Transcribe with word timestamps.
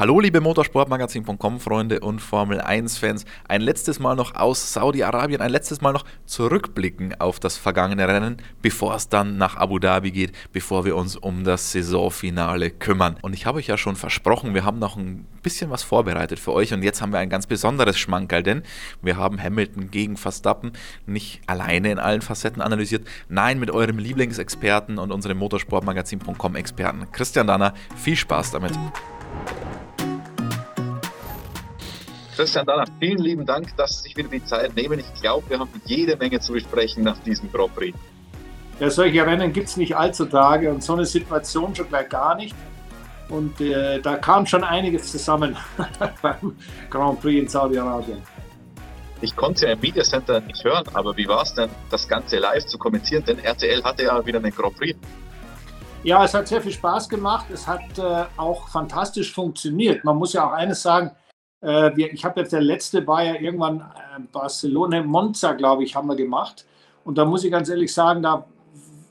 Hallo 0.00 0.18
liebe 0.18 0.40
Motorsportmagazin.com 0.40 1.60
Freunde 1.60 2.00
und 2.00 2.20
Formel 2.20 2.58
1 2.62 2.96
Fans. 2.96 3.26
Ein 3.46 3.60
letztes 3.60 3.98
Mal 3.98 4.16
noch 4.16 4.34
aus 4.34 4.72
Saudi-Arabien, 4.72 5.42
ein 5.42 5.50
letztes 5.50 5.82
Mal 5.82 5.92
noch 5.92 6.06
zurückblicken 6.24 7.20
auf 7.20 7.38
das 7.38 7.58
vergangene 7.58 8.08
Rennen, 8.08 8.38
bevor 8.62 8.94
es 8.94 9.10
dann 9.10 9.36
nach 9.36 9.58
Abu 9.58 9.78
Dhabi 9.78 10.10
geht, 10.10 10.32
bevor 10.54 10.86
wir 10.86 10.96
uns 10.96 11.16
um 11.16 11.44
das 11.44 11.72
Saisonfinale 11.72 12.70
kümmern. 12.70 13.18
Und 13.20 13.34
ich 13.34 13.44
habe 13.44 13.58
euch 13.58 13.66
ja 13.66 13.76
schon 13.76 13.94
versprochen, 13.94 14.54
wir 14.54 14.64
haben 14.64 14.78
noch 14.78 14.96
ein 14.96 15.26
bisschen 15.42 15.68
was 15.68 15.82
vorbereitet 15.82 16.38
für 16.38 16.54
euch 16.54 16.72
und 16.72 16.82
jetzt 16.82 17.02
haben 17.02 17.12
wir 17.12 17.18
ein 17.18 17.28
ganz 17.28 17.46
besonderes 17.46 17.98
Schmankerl, 17.98 18.42
denn 18.42 18.62
wir 19.02 19.18
haben 19.18 19.38
Hamilton 19.38 19.90
gegen 19.90 20.16
Verstappen 20.16 20.72
nicht 21.04 21.42
alleine 21.46 21.92
in 21.92 21.98
allen 21.98 22.22
Facetten 22.22 22.62
analysiert, 22.62 23.06
nein, 23.28 23.58
mit 23.58 23.70
eurem 23.70 23.98
Lieblingsexperten 23.98 24.96
und 24.96 25.12
unserem 25.12 25.36
Motorsportmagazin.com 25.36 26.56
Experten 26.56 27.12
Christian 27.12 27.46
Danner. 27.46 27.74
Viel 27.96 28.16
Spaß 28.16 28.52
damit. 28.52 28.72
Christian 32.40 32.64
Danner, 32.64 32.86
vielen 32.98 33.18
lieben 33.18 33.44
Dank, 33.44 33.76
dass 33.76 33.98
Sie 33.98 34.04
sich 34.04 34.16
wieder 34.16 34.30
die 34.30 34.42
Zeit 34.42 34.74
nehmen. 34.74 34.98
Ich 34.98 35.20
glaube, 35.20 35.50
wir 35.50 35.58
haben 35.58 35.68
jede 35.84 36.16
Menge 36.16 36.40
zu 36.40 36.54
besprechen 36.54 37.04
nach 37.04 37.18
diesem 37.18 37.52
Grand 37.52 37.74
Prix. 37.74 37.98
Ja, 38.78 38.88
solche 38.88 39.26
Rennen 39.26 39.52
gibt 39.52 39.68
es 39.68 39.76
nicht 39.76 39.94
allzu 39.94 40.24
Tage 40.24 40.70
und 40.70 40.82
so 40.82 40.94
eine 40.94 41.04
Situation 41.04 41.74
schon 41.74 41.88
gleich 41.88 42.08
gar 42.08 42.36
nicht. 42.36 42.54
Und 43.28 43.60
äh, 43.60 44.00
da 44.00 44.16
kam 44.16 44.46
schon 44.46 44.64
einiges 44.64 45.12
zusammen 45.12 45.54
beim 46.22 46.56
Grand 46.88 47.20
Prix 47.20 47.42
in 47.42 47.46
Saudi-Arabien. 47.46 48.22
Ich 49.20 49.36
konnte 49.36 49.66
ja 49.66 49.72
im 49.72 49.80
Media 49.80 50.02
Center 50.02 50.40
nicht 50.40 50.64
hören, 50.64 50.86
aber 50.94 51.14
wie 51.18 51.28
war 51.28 51.42
es 51.42 51.52
denn, 51.52 51.68
das 51.90 52.08
Ganze 52.08 52.38
live 52.38 52.64
zu 52.64 52.78
kommentieren? 52.78 53.22
Denn 53.22 53.38
RTL 53.38 53.84
hatte 53.84 54.04
ja 54.04 54.24
wieder 54.24 54.38
einen 54.38 54.50
Grand 54.50 54.74
Prix. 54.78 54.98
Ja, 56.04 56.24
es 56.24 56.32
hat 56.32 56.48
sehr 56.48 56.62
viel 56.62 56.72
Spaß 56.72 57.06
gemacht. 57.06 57.44
Es 57.52 57.66
hat 57.66 57.98
äh, 57.98 58.24
auch 58.38 58.66
fantastisch 58.68 59.30
funktioniert. 59.30 60.02
Man 60.04 60.16
muss 60.16 60.32
ja 60.32 60.48
auch 60.48 60.52
eines 60.52 60.80
sagen, 60.80 61.10
äh, 61.60 61.94
wir, 61.94 62.12
ich 62.12 62.24
habe 62.24 62.40
jetzt 62.40 62.52
der 62.52 62.60
letzte 62.60 63.06
war 63.06 63.22
ja 63.22 63.34
irgendwann 63.34 63.80
äh, 63.80 64.20
Barcelona, 64.32 65.02
Monza, 65.02 65.52
glaube 65.52 65.84
ich, 65.84 65.94
haben 65.94 66.08
wir 66.08 66.16
gemacht. 66.16 66.66
Und 67.04 67.18
da 67.18 67.24
muss 67.24 67.44
ich 67.44 67.50
ganz 67.50 67.68
ehrlich 67.68 67.92
sagen, 67.92 68.22
da 68.22 68.46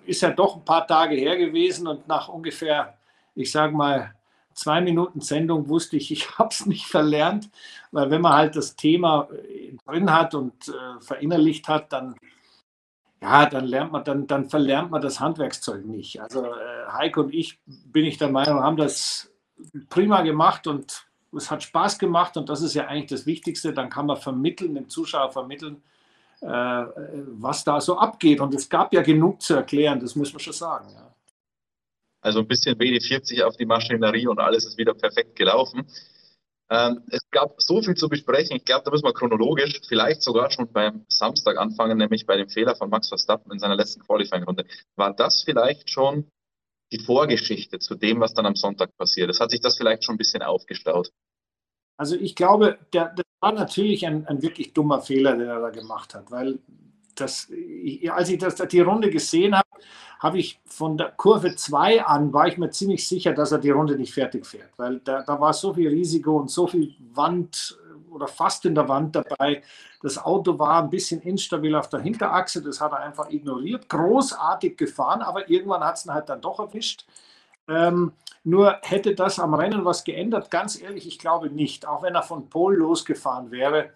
ist 0.06 0.22
ja 0.22 0.32
doch 0.32 0.56
ein 0.56 0.66
paar 0.66 0.88
Tage 0.88 1.16
her 1.16 1.38
gewesen 1.38 1.88
und 1.88 2.08
nach 2.08 2.30
ungefähr, 2.30 2.98
ich 3.36 3.52
sage 3.52 3.76
mal, 3.76 4.16
zwei 4.54 4.82
Minuten 4.82 5.22
Sendung 5.22 5.70
wusste 5.70 5.98
ich, 5.98 6.12
ich 6.12 6.30
habe 6.38 6.50
es 6.52 6.66
nicht 6.66 6.86
verlernt, 6.86 7.50
weil 7.92 8.10
wenn 8.10 8.22
man 8.22 8.34
halt 8.34 8.56
das 8.56 8.76
Thema 8.76 9.30
äh, 9.32 9.76
drin 9.86 10.12
hat 10.12 10.34
und 10.36 10.70
äh, 10.70 11.02
verinnerlicht 11.02 11.68
hat, 11.68 11.94
dann 11.94 12.16
ja, 13.22 13.46
dann 13.48 13.66
lernt 13.66 13.92
man, 13.92 14.04
dann, 14.06 14.28
dann 14.28 14.50
verlernt 14.50 14.92
man 14.92 15.02
das 15.02 15.20
Handwerkszeug 15.20 15.86
nicht. 15.86 16.22
Also 16.22 16.46
äh, 16.46 16.88
Heike 16.90 17.20
und 17.20 17.34
ich 17.34 17.60
bin 17.66 18.06
ich 18.06 18.18
der 18.18 18.30
Meinung, 18.30 18.64
haben 18.64 18.78
das 18.78 19.30
prima 19.90 20.22
gemacht 20.22 20.68
und 20.68 21.09
es 21.36 21.52
hat 21.52 21.64
Spaß 21.64 22.00
gemacht 22.00 22.38
und 22.38 22.50
das 22.50 22.62
ist 22.62 22.74
ja 22.74 22.88
eigentlich 22.88 23.10
das 23.10 23.26
Wichtigste. 23.26 23.74
Dann 23.74 23.90
kann 23.90 24.06
man 24.06 24.18
vermitteln, 24.18 24.76
dem 24.76 24.90
Zuschauer 24.90 25.32
vermitteln, 25.32 25.82
äh, 26.42 26.48
was 26.48 27.64
da 27.64 27.80
so 27.82 27.98
abgeht. 27.98 28.40
Und 28.40 28.54
es 28.54 28.70
gab 28.70 28.94
ja 28.94 29.02
genug 29.02 29.42
zu 29.42 29.54
erklären, 29.54 30.00
das 30.00 30.16
muss 30.16 30.34
man 30.34 30.40
schon 30.40 30.54
sagen. 30.54 30.90
Ja. 30.94 31.14
Also 32.22 32.40
ein 32.40 32.48
bisschen 32.48 32.78
WD40 32.78 33.44
auf 33.44 33.56
die 33.58 33.66
Maschinerie 33.66 34.28
und 34.28 34.40
alles 34.40 34.66
ist 34.66 34.78
wieder 34.78 34.94
perfekt 34.94 35.36
gelaufen. 35.36 35.88
Ähm, 36.72 37.02
es 37.10 37.22
gab 37.32 37.60
so 37.62 37.82
viel 37.82 37.96
zu 37.96 38.10
besprechen. 38.10 38.58
Ich 38.58 38.66
glaube, 38.66 38.84
da 38.86 38.92
müssen 38.92 39.06
wir 39.06 39.14
chronologisch 39.14 39.80
vielleicht 39.88 40.22
sogar 40.22 40.52
schon 40.52 40.72
beim 40.72 41.06
Samstag 41.08 41.58
anfangen, 41.58 41.98
nämlich 41.98 42.26
bei 42.26 42.38
dem 42.38 42.50
Fehler 42.50 42.76
von 42.76 42.90
Max 42.90 43.10
Verstappen 43.10 43.52
in 43.52 43.60
seiner 43.60 43.76
letzten 43.76 44.02
Qualifying-Runde. 44.02 44.66
War 44.96 45.14
das 45.14 45.44
vielleicht 45.44 45.90
schon 45.90 46.30
die 46.92 47.00
Vorgeschichte 47.00 47.80
zu 47.80 47.96
dem, 47.96 48.20
was 48.20 48.34
dann 48.34 48.46
am 48.46 48.56
Sonntag 48.56 48.96
passiert 48.98 49.30
ist? 49.30 49.40
Hat 49.40 49.52
sich 49.52 49.62
das 49.62 49.78
vielleicht 49.78 50.04
schon 50.04 50.16
ein 50.16 50.18
bisschen 50.18 50.42
aufgestaut? 50.42 51.12
Also 51.98 52.16
ich 52.16 52.36
glaube, 52.36 52.80
der, 52.94 53.14
das 53.16 53.26
war 53.42 53.52
natürlich 53.52 54.06
ein, 54.08 54.26
ein, 54.28 54.42
wirklich 54.42 54.74
dummer 54.74 55.02
Fehler, 55.02 55.36
den 55.36 55.48
er 55.48 55.60
da 55.60 55.70
gemacht 55.70 56.16
hat, 56.16 56.32
weil 56.32 56.60
das, 57.16 57.52
als 58.10 58.30
ich 58.30 58.38
das, 58.38 58.56
die 58.56 58.80
Runde 58.80 59.10
gesehen 59.10 59.56
habe, 59.56 59.68
habe 60.20 60.38
ich 60.38 60.60
von 60.66 60.98
der 60.98 61.12
Kurve 61.12 61.56
2 61.56 62.06
an, 62.06 62.34
war 62.34 62.48
ich 62.48 62.58
mir 62.58 62.70
ziemlich 62.70 63.08
sicher, 63.08 63.34
dass 63.34 63.52
er 63.52 63.58
die 63.58 63.70
Runde 63.70 63.96
nicht 63.96 64.14
fertig 64.14 64.46
fährt, 64.46 64.72
weil 64.78 65.00
da, 65.00 65.24
da 65.24 65.40
war 65.40 65.54
so 65.54 65.74
viel 65.74 65.90
Risiko 65.90 66.38
und 66.38 66.50
so 66.50 66.68
viel 66.68 66.96
Wand 67.14 67.78
oder 68.12 68.28
fast 68.28 68.66
in 68.66 68.76
der 68.76 68.88
Wand 68.88 69.16
dabei. 69.16 69.64
Das 70.02 70.18
Auto 70.18 70.58
war 70.60 70.84
ein 70.84 70.90
bisschen 70.90 71.22
instabil 71.22 71.76
auf 71.76 71.90
der 71.90 72.00
Hinterachse, 72.00 72.62
das 72.62 72.82
hat 72.82 72.92
er 72.92 73.00
einfach 73.00 73.30
ignoriert, 73.30 73.90
großartig 73.90 74.78
gefahren, 74.78 75.22
aber 75.22 75.50
irgendwann 75.50 75.84
hat 75.84 75.98
es 75.98 76.06
ihn 76.06 76.14
halt 76.14 76.30
dann 76.30 76.42
doch 76.42 76.60
erwischt. 76.60 77.06
Ähm, 77.68 78.14
nur 78.44 78.80
hätte 78.82 79.16
das 79.16 79.40
am 79.40 79.54
Rennen 79.54 79.86
was 79.86 80.04
geändert? 80.04 80.50
Ganz 80.50 80.82
ehrlich, 80.82 81.08
ich 81.08 81.20
glaube 81.20 81.50
nicht. 81.50 81.88
Auch 81.88 82.02
wenn 82.02 82.16
er 82.16 82.24
von 82.24 82.50
Pol 82.50 82.76
losgefahren 82.76 83.52
wäre, 83.52 83.92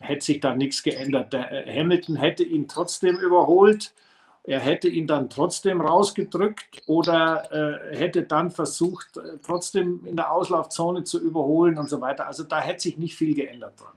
hätte 0.00 0.24
sich 0.24 0.40
da 0.40 0.54
nichts 0.54 0.82
geändert. 0.82 1.32
Der 1.32 1.66
äh, 1.66 1.80
Hamilton 1.80 2.16
hätte 2.16 2.42
ihn 2.42 2.68
trotzdem 2.68 3.16
überholt. 3.16 3.94
Er 4.46 4.60
hätte 4.60 4.88
ihn 4.88 5.08
dann 5.08 5.28
trotzdem 5.28 5.80
rausgedrückt 5.80 6.82
oder 6.86 7.50
äh, 7.50 7.96
hätte 7.96 8.22
dann 8.22 8.52
versucht, 8.52 9.16
äh, 9.16 9.38
trotzdem 9.44 10.06
in 10.06 10.14
der 10.14 10.30
Auslaufzone 10.30 11.02
zu 11.02 11.20
überholen 11.20 11.78
und 11.78 11.90
so 11.90 12.00
weiter. 12.00 12.28
Also 12.28 12.44
da 12.44 12.60
hätte 12.60 12.82
sich 12.82 12.96
nicht 12.96 13.16
viel 13.16 13.34
geändert 13.34 13.80
dran. 13.80 13.92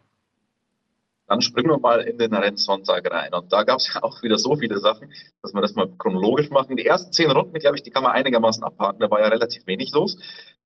Dann 1.27 1.41
springen 1.41 1.69
wir 1.69 1.77
mal 1.77 2.01
in 2.01 2.17
den 2.17 2.33
Rennsonntag 2.33 3.11
rein. 3.11 3.31
Und 3.35 3.53
da 3.53 3.61
gab 3.63 3.77
es 3.77 3.93
ja 3.93 4.01
auch 4.01 4.23
wieder 4.23 4.39
so 4.39 4.55
viele 4.55 4.79
Sachen, 4.79 5.13
dass 5.43 5.53
wir 5.53 5.61
das 5.61 5.75
mal 5.75 5.87
chronologisch 5.99 6.49
machen. 6.49 6.75
Die 6.75 6.87
ersten 6.87 7.11
zehn 7.11 7.29
Runden, 7.29 7.53
glaube 7.59 7.75
ich, 7.75 7.83
die 7.83 7.91
kann 7.91 8.01
man 8.01 8.13
einigermaßen 8.13 8.63
abhaken. 8.63 8.99
Da 8.99 9.11
war 9.11 9.19
ja 9.19 9.27
relativ 9.27 9.67
wenig 9.67 9.91
los. 9.91 10.17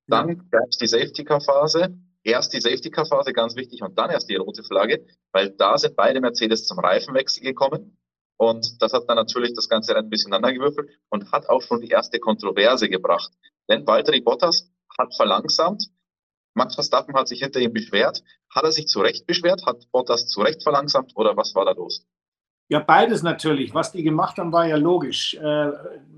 Dann 0.07 0.29
ja. 0.29 0.35
gab 0.51 0.69
es 0.69 0.77
die 0.77 0.87
Safety-Car-Phase. 0.87 1.93
Erst 2.23 2.53
die 2.53 2.61
Safety-Car-Phase, 2.61 3.33
ganz 3.33 3.57
wichtig, 3.57 3.81
und 3.81 3.99
dann 3.99 4.09
erst 4.09 4.29
die 4.29 4.35
rote 4.35 4.63
Flagge, 4.63 5.05
weil 5.33 5.49
da 5.49 5.77
sind 5.77 5.97
beide 5.97 6.21
Mercedes 6.21 6.65
zum 6.65 6.79
Reifenwechsel 6.79 7.43
gekommen. 7.43 7.97
Und 8.49 8.81
das 8.81 8.93
hat 8.93 9.07
dann 9.07 9.15
natürlich 9.15 9.53
das 9.53 9.69
ganze 9.69 9.95
Rennen 9.95 10.07
ein 10.07 10.09
bisschen 10.09 10.31
gewürfelt 10.31 10.89
und 11.09 11.31
hat 11.31 11.47
auch 11.49 11.61
schon 11.61 11.81
die 11.81 11.89
erste 11.89 12.19
Kontroverse 12.19 12.89
gebracht. 12.89 13.31
Denn 13.69 13.87
Valtteri 13.87 14.21
Bottas 14.21 14.69
hat 14.97 15.15
verlangsamt. 15.15 15.89
Max 16.55 16.75
Verstappen 16.75 17.15
hat 17.15 17.27
sich 17.27 17.39
hinter 17.39 17.59
ihm 17.59 17.73
beschwert. 17.73 18.23
Hat 18.49 18.63
er 18.63 18.71
sich 18.71 18.87
zu 18.87 19.01
Recht 19.01 19.25
beschwert? 19.25 19.65
Hat 19.65 19.89
Bottas 19.91 20.27
zu 20.27 20.41
Recht 20.41 20.61
verlangsamt 20.61 21.13
oder 21.15 21.35
was 21.35 21.55
war 21.55 21.65
da 21.65 21.71
los? 21.71 22.05
Ja, 22.69 22.79
beides 22.79 23.23
natürlich. 23.23 23.73
Was 23.73 23.91
die 23.91 24.03
gemacht 24.03 24.37
haben, 24.37 24.51
war 24.51 24.67
ja 24.67 24.77
logisch. 24.77 25.35
Äh, 25.35 25.71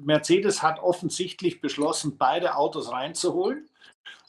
Mercedes 0.04 0.62
hat 0.62 0.80
offensichtlich 0.80 1.62
beschlossen, 1.62 2.18
beide 2.18 2.56
Autos 2.56 2.92
reinzuholen. 2.92 3.70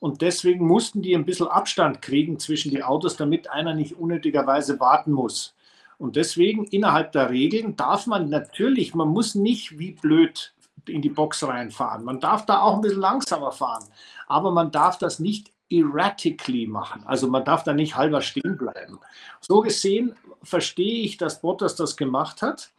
Und 0.01 0.23
deswegen 0.23 0.67
mussten 0.67 1.03
die 1.03 1.15
ein 1.15 1.25
bisschen 1.25 1.49
Abstand 1.49 2.03
kriegen 2.03 2.39
zwischen 2.39 2.71
die 2.71 2.83
Autos, 2.83 3.17
damit 3.17 3.51
einer 3.51 3.75
nicht 3.75 3.97
unnötigerweise 3.97 4.79
warten 4.79 5.13
muss. 5.13 5.56
Und 5.99 6.17
deswegen 6.17 6.65
innerhalb 6.65 7.13
der 7.13 7.31
Regeln 7.31 7.77
darf 7.77 8.07
man 8.07 8.29
natürlich, 8.29 8.95
man 8.95 9.09
muss 9.09 9.35
nicht 9.35 9.79
wie 9.79 9.93
blöd 9.93 10.53
in 10.87 11.03
die 11.03 11.09
Box 11.09 11.43
reinfahren. 11.47 12.05
Man 12.05 12.21
darf 12.21 12.47
da 12.47 12.61
auch 12.61 12.75
ein 12.75 12.81
bisschen 12.81 13.01
langsamer 13.01 13.53
fahren, 13.53 13.85
aber 14.27 14.51
man 14.51 14.71
darf 14.71 14.99
das 14.99 15.19
nicht 15.19 15.51
erratically 15.71 16.67
machen. 16.67 17.03
Also 17.07 17.29
man 17.29 17.45
darf 17.45 17.65
da 17.65 17.73
nicht 17.73 17.97
halber 17.97 18.21
stehen 18.21 18.57
bleiben. 18.57 19.01
So 19.41 19.61
gesehen 19.61 20.15
verstehe 20.43 21.03
ich, 21.03 21.17
dass 21.17 21.41
Bottas 21.41 21.75
das 21.75 21.97
gemacht 21.97 22.43
hat. 22.43 22.71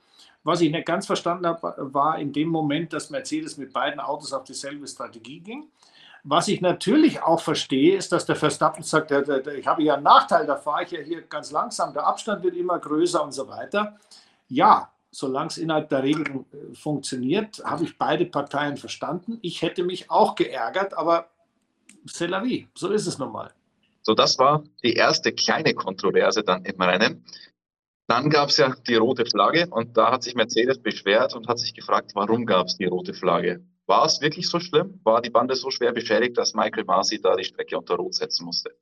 Was 0.43 0.61
ich 0.61 0.71
nicht 0.71 0.85
ganz 0.85 1.05
verstanden 1.05 1.45
habe, 1.45 1.75
war 1.93 2.19
in 2.19 2.31
dem 2.31 2.47
Moment, 2.47 2.93
dass 2.93 3.09
Mercedes 3.09 3.57
mit 3.57 3.73
beiden 3.73 3.99
Autos 3.99 4.31
auf 4.31 4.45
dieselbe 4.45 4.87
Strategie 4.87 5.41
ging. 5.41 5.67
Was 6.29 6.49
ich 6.49 6.59
natürlich 6.59 7.21
auch 7.21 7.39
verstehe, 7.39 7.95
ist, 7.95 8.11
dass 8.11 8.25
der 8.25 8.35
Verstappen 8.35 8.83
sagt, 8.83 9.11
ich 9.11 9.65
habe 9.65 9.81
ja 9.81 9.93
einen 9.93 10.03
Nachteil, 10.03 10.45
da 10.45 10.57
fahre 10.57 10.83
ich 10.83 10.91
ja 10.91 10.99
hier 10.99 11.21
ganz 11.21 11.51
langsam, 11.51 11.93
der 11.93 12.05
Abstand 12.05 12.43
wird 12.43 12.53
immer 12.55 12.79
größer 12.79 13.23
und 13.23 13.31
so 13.31 13.47
weiter. 13.47 13.95
Ja, 14.49 14.91
solange 15.09 15.47
es 15.47 15.57
innerhalb 15.57 15.87
der 15.87 16.03
Regeln 16.03 16.45
äh, 16.51 16.75
funktioniert, 16.75 17.63
habe 17.63 17.85
ich 17.85 17.97
beide 17.97 18.25
Parteien 18.25 18.75
verstanden. 18.75 19.39
Ich 19.41 19.61
hätte 19.61 19.85
mich 19.85 20.11
auch 20.11 20.35
geärgert, 20.35 20.93
aber 20.95 21.29
c'est 22.05 22.27
la 22.27 22.43
vie, 22.43 22.67
so 22.75 22.89
ist 22.89 23.07
es 23.07 23.17
nun 23.17 23.31
mal. 23.31 23.53
So, 24.01 24.13
das 24.13 24.37
war 24.37 24.63
die 24.83 24.95
erste 24.95 25.31
kleine 25.31 25.73
Kontroverse 25.73 26.43
dann 26.43 26.65
im 26.65 26.81
Rennen. 26.81 27.23
Dann 28.07 28.29
gab 28.29 28.49
es 28.49 28.57
ja 28.57 28.75
die 28.85 28.95
rote 28.95 29.25
Flagge 29.25 29.67
und 29.69 29.95
da 29.95 30.11
hat 30.11 30.23
sich 30.23 30.35
Mercedes 30.35 30.81
beschwert 30.81 31.33
und 31.35 31.47
hat 31.47 31.59
sich 31.59 31.73
gefragt, 31.73 32.11
warum 32.15 32.45
gab 32.45 32.67
es 32.67 32.75
die 32.75 32.85
rote 32.85 33.13
Flagge? 33.13 33.61
War 33.87 34.05
es 34.05 34.21
wirklich 34.21 34.49
so 34.49 34.59
schlimm? 34.59 34.99
War 35.03 35.21
die 35.21 35.29
Bande 35.29 35.55
so 35.55 35.71
schwer 35.71 35.93
beschädigt, 35.93 36.37
dass 36.37 36.53
Michael 36.53 36.83
Masi 36.83 37.21
da 37.21 37.35
die 37.35 37.45
Strecke 37.45 37.77
unter 37.77 37.95
Rot 37.95 38.15
setzen 38.15 38.45
musste? 38.45 38.75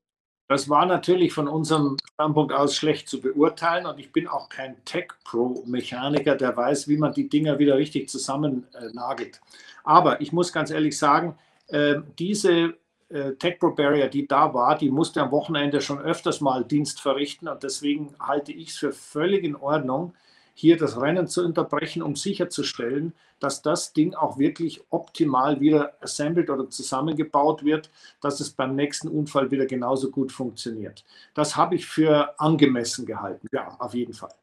Das 0.47 0.69
war 0.69 0.85
natürlich 0.85 1.33
von 1.33 1.47
unserem 1.47 1.97
Standpunkt 2.13 2.53
aus 2.53 2.75
schlecht 2.75 3.07
zu 3.07 3.19
beurteilen 3.19 3.85
und 3.87 3.99
ich 3.99 4.11
bin 4.11 4.27
auch 4.27 4.49
kein 4.49 4.83
Tech-Pro-Mechaniker, 4.85 6.35
der 6.35 6.55
weiß, 6.55 6.87
wie 6.87 6.97
man 6.97 7.13
die 7.13 7.29
Dinger 7.29 7.57
wieder 7.57 7.77
richtig 7.77 8.09
zusammennagelt. 8.09 9.41
Aber 9.83 10.21
ich 10.21 10.31
muss 10.31 10.53
ganz 10.53 10.69
ehrlich 10.69 10.97
sagen, 10.97 11.37
äh, 11.67 11.95
diese 12.19 12.75
äh, 13.09 13.33
Tech 13.33 13.59
Pro 13.59 13.71
Barrier, 13.71 14.07
die 14.07 14.27
da 14.27 14.53
war, 14.53 14.77
die 14.77 14.91
musste 14.91 15.21
am 15.21 15.31
Wochenende 15.31 15.81
schon 15.81 15.99
öfters 15.99 16.41
mal 16.41 16.63
Dienst 16.63 17.01
verrichten 17.01 17.47
und 17.47 17.63
deswegen 17.63 18.15
halte 18.19 18.51
ich 18.51 18.69
es 18.69 18.77
für 18.77 18.91
völlig 18.91 19.43
in 19.43 19.55
Ordnung, 19.55 20.13
hier 20.55 20.77
das 20.77 20.99
Rennen 20.99 21.27
zu 21.27 21.43
unterbrechen, 21.45 22.01
um 22.01 22.15
sicherzustellen, 22.15 23.13
dass 23.39 23.61
das 23.61 23.91
Ding 23.91 24.15
auch 24.15 24.39
wirklich 24.39 24.81
optimal 24.89 25.59
wieder 25.59 25.93
assembled 26.01 26.49
oder 26.49 26.69
zusammengebaut 26.69 27.63
wird, 27.63 27.91
dass 28.21 28.39
es 28.39 28.51
beim 28.51 28.73
nächsten 28.73 29.09
Unfall 29.09 29.51
wieder 29.51 29.65
genauso 29.65 30.09
gut 30.09 30.31
funktioniert. 30.31 31.03
Das 31.33 31.57
habe 31.57 31.75
ich 31.75 31.85
für 31.85 32.39
angemessen 32.39 33.05
gehalten. 33.05 33.47
Ja, 33.51 33.75
auf 33.79 33.93
jeden 33.93 34.13
Fall. 34.13 34.33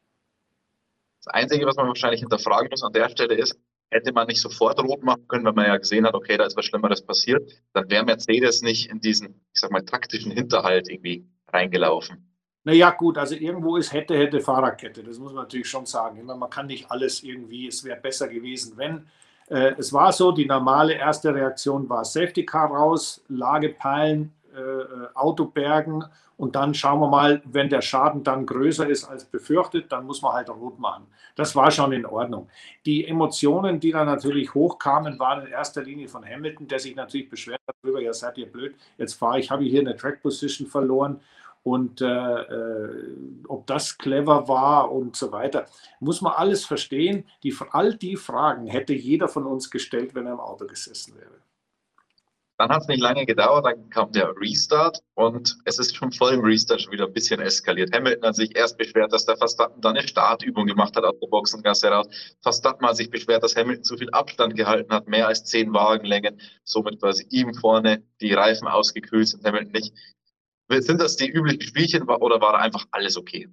Das 1.25 1.33
Einzige, 1.33 1.65
was 1.65 1.75
man 1.75 1.87
wahrscheinlich 1.87 2.19
hinterfragen 2.19 2.69
muss 2.69 2.83
an 2.83 2.93
der 2.93 3.09
Stelle 3.09 3.33
ist, 3.33 3.57
hätte 3.89 4.11
man 4.11 4.27
nicht 4.27 4.41
sofort 4.41 4.79
rot 4.79 5.03
machen 5.03 5.27
können, 5.27 5.45
wenn 5.45 5.55
man 5.55 5.65
ja 5.65 5.77
gesehen 5.77 6.05
hat, 6.05 6.13
okay, 6.13 6.37
da 6.37 6.45
ist 6.45 6.55
was 6.57 6.65
Schlimmeres 6.65 7.01
passiert, 7.01 7.49
dann 7.73 7.89
wäre 7.89 8.05
Mercedes 8.05 8.61
nicht 8.61 8.89
in 8.89 8.99
diesen, 8.99 9.41
ich 9.53 9.61
sag 9.61 9.71
mal, 9.71 9.83
taktischen 9.83 10.31
Hinterhalt 10.31 10.89
irgendwie 10.89 11.27
reingelaufen. 11.47 12.32
Naja, 12.65 12.91
gut, 12.91 13.17
also 13.17 13.35
irgendwo 13.35 13.75
ist 13.75 13.91
hätte, 13.91 14.17
hätte 14.17 14.39
Fahrradkette. 14.39 15.03
Das 15.03 15.19
muss 15.19 15.33
man 15.33 15.43
natürlich 15.43 15.67
schon 15.67 15.85
sagen. 15.85 16.17
Immer, 16.19 16.35
man 16.35 16.49
kann 16.49 16.67
nicht 16.67 16.89
alles 16.89 17.23
irgendwie, 17.23 17.67
es 17.67 17.83
wäre 17.83 17.99
besser 17.99 18.27
gewesen, 18.27 18.73
wenn. 18.77 19.07
Äh, 19.49 19.73
es 19.77 19.91
war 19.91 20.13
so, 20.13 20.31
die 20.31 20.45
normale 20.45 20.93
erste 20.93 21.33
Reaktion 21.33 21.89
war 21.89 22.05
Safety 22.05 22.45
Car 22.45 22.71
raus, 22.71 23.21
Lage 23.27 23.69
peilen, 23.69 24.33
äh, 24.55 24.59
äh, 24.59 24.85
Auto 25.15 25.45
bergen 25.45 26.05
und 26.37 26.55
dann 26.55 26.73
schauen 26.73 26.99
wir 26.99 27.07
mal, 27.07 27.41
wenn 27.45 27.69
der 27.69 27.81
Schaden 27.81 28.23
dann 28.23 28.45
größer 28.45 28.87
ist 28.87 29.03
als 29.03 29.25
befürchtet, 29.25 29.91
dann 29.91 30.05
muss 30.05 30.21
man 30.21 30.33
halt 30.33 30.49
rot 30.49 30.79
machen. 30.79 31.07
Das 31.35 31.55
war 31.55 31.71
schon 31.71 31.91
in 31.91 32.05
Ordnung. 32.05 32.49
Die 32.85 33.07
Emotionen, 33.07 33.79
die 33.79 33.91
dann 33.91 34.05
natürlich 34.05 34.53
hochkamen, 34.53 35.19
waren 35.19 35.45
in 35.45 35.51
erster 35.51 35.81
Linie 35.81 36.07
von 36.07 36.25
Hamilton, 36.25 36.67
der 36.67 36.79
sich 36.79 36.95
natürlich 36.95 37.29
beschwert 37.29 37.61
hat 37.67 37.75
darüber, 37.81 38.01
ja 38.01 38.13
seid 38.13 38.37
ihr 38.37 38.51
blöd, 38.51 38.75
jetzt 38.97 39.13
fahre 39.13 39.39
ich, 39.39 39.51
habe 39.51 39.63
ich 39.63 39.71
hier 39.71 39.81
eine 39.81 39.95
Track 39.95 40.21
Position 40.21 40.67
verloren 40.67 41.19
und 41.63 42.01
äh, 42.01 42.05
äh, 42.05 43.15
ob 43.47 43.65
das 43.67 43.97
clever 43.97 44.47
war 44.47 44.91
und 44.91 45.15
so 45.15 45.31
weiter, 45.31 45.65
muss 45.99 46.21
man 46.21 46.33
alles 46.33 46.65
verstehen. 46.65 47.25
Die, 47.41 47.55
all 47.71 47.95
die 47.95 48.17
Fragen 48.17 48.67
hätte 48.67 48.93
jeder 48.93 49.29
von 49.29 49.45
uns 49.45 49.69
gestellt, 49.71 50.13
wenn 50.13 50.27
er 50.27 50.33
im 50.33 50.39
Auto 50.39 50.67
gesessen 50.67 51.15
wäre. 51.15 51.43
Dann 52.57 52.69
hat 52.69 52.83
es 52.83 52.87
nicht 52.87 53.01
lange 53.01 53.25
gedauert, 53.25 53.65
dann 53.65 53.89
kam 53.89 54.11
der 54.11 54.31
Restart 54.39 54.99
und 55.15 55.57
es 55.65 55.79
ist 55.79 55.95
schon 55.95 56.11
voll 56.11 56.33
im 56.33 56.41
Restart 56.41 56.81
schon 56.81 56.93
wieder 56.93 57.07
ein 57.07 57.13
bisschen 57.13 57.41
eskaliert. 57.41 57.93
Hamilton 57.95 58.27
hat 58.27 58.35
sich 58.35 58.55
erst 58.55 58.77
beschwert, 58.77 59.11
dass 59.11 59.25
der 59.25 59.37
Verstappen 59.37 59.81
da 59.81 59.89
eine 59.89 60.07
Startübung 60.07 60.67
gemacht 60.67 60.95
hat 60.95 61.03
aus 61.03 61.19
der 61.19 61.27
Boxengasse 61.27 61.87
heraus. 61.87 62.07
Verstappen 62.41 62.87
hat 62.87 62.95
sich 62.95 63.09
beschwert, 63.09 63.43
dass 63.43 63.55
Hamilton 63.55 63.83
zu 63.83 63.97
viel 63.97 64.09
Abstand 64.11 64.55
gehalten 64.55 64.93
hat, 64.93 65.07
mehr 65.07 65.27
als 65.27 65.45
zehn 65.45 65.73
Wagenlängen, 65.73 66.39
somit 66.63 66.99
quasi 67.01 67.25
ihm 67.31 67.55
vorne 67.55 68.03
die 68.21 68.33
Reifen 68.33 68.67
ausgekühlt 68.67 69.29
sind, 69.29 69.43
Hamilton 69.43 69.71
nicht. 69.71 69.93
Sind 70.81 71.01
das 71.01 71.15
die 71.15 71.29
üblichen 71.29 71.61
Spielchen 71.61 72.03
oder 72.03 72.41
war 72.41 72.53
da 72.53 72.59
einfach 72.59 72.85
alles 72.91 73.17
okay? 73.17 73.49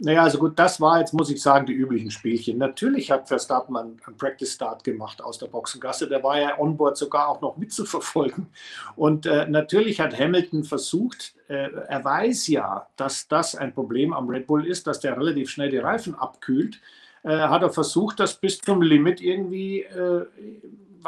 Naja, 0.00 0.22
also 0.22 0.38
gut, 0.38 0.56
das 0.56 0.80
war 0.80 1.00
jetzt, 1.00 1.12
muss 1.12 1.28
ich 1.28 1.42
sagen, 1.42 1.66
die 1.66 1.72
üblichen 1.72 2.12
Spielchen. 2.12 2.56
Natürlich 2.56 3.10
hat 3.10 3.26
Verstappen 3.26 3.76
einen, 3.76 4.00
einen 4.06 4.16
Practice 4.16 4.54
Start 4.54 4.84
gemacht 4.84 5.20
aus 5.20 5.38
der 5.38 5.48
Boxengasse. 5.48 6.08
Der 6.08 6.22
war 6.22 6.40
ja 6.40 6.56
onboard 6.56 6.96
sogar 6.96 7.26
auch 7.26 7.40
noch 7.40 7.56
mitzuverfolgen. 7.56 8.46
Und 8.94 9.26
äh, 9.26 9.48
natürlich 9.48 10.00
hat 10.00 10.16
Hamilton 10.16 10.62
versucht, 10.62 11.34
äh, 11.48 11.68
er 11.88 12.04
weiß 12.04 12.46
ja, 12.46 12.86
dass 12.94 13.26
das 13.26 13.56
ein 13.56 13.74
Problem 13.74 14.12
am 14.12 14.28
Red 14.28 14.46
Bull 14.46 14.66
ist, 14.66 14.86
dass 14.86 15.00
der 15.00 15.16
relativ 15.16 15.50
schnell 15.50 15.70
die 15.70 15.78
Reifen 15.78 16.14
abkühlt. 16.14 16.80
Äh, 17.24 17.36
hat 17.36 17.62
er 17.62 17.70
versucht, 17.70 18.20
das 18.20 18.40
bis 18.40 18.60
zum 18.60 18.82
Limit 18.82 19.20
irgendwie 19.20 19.82
äh, 19.82 20.26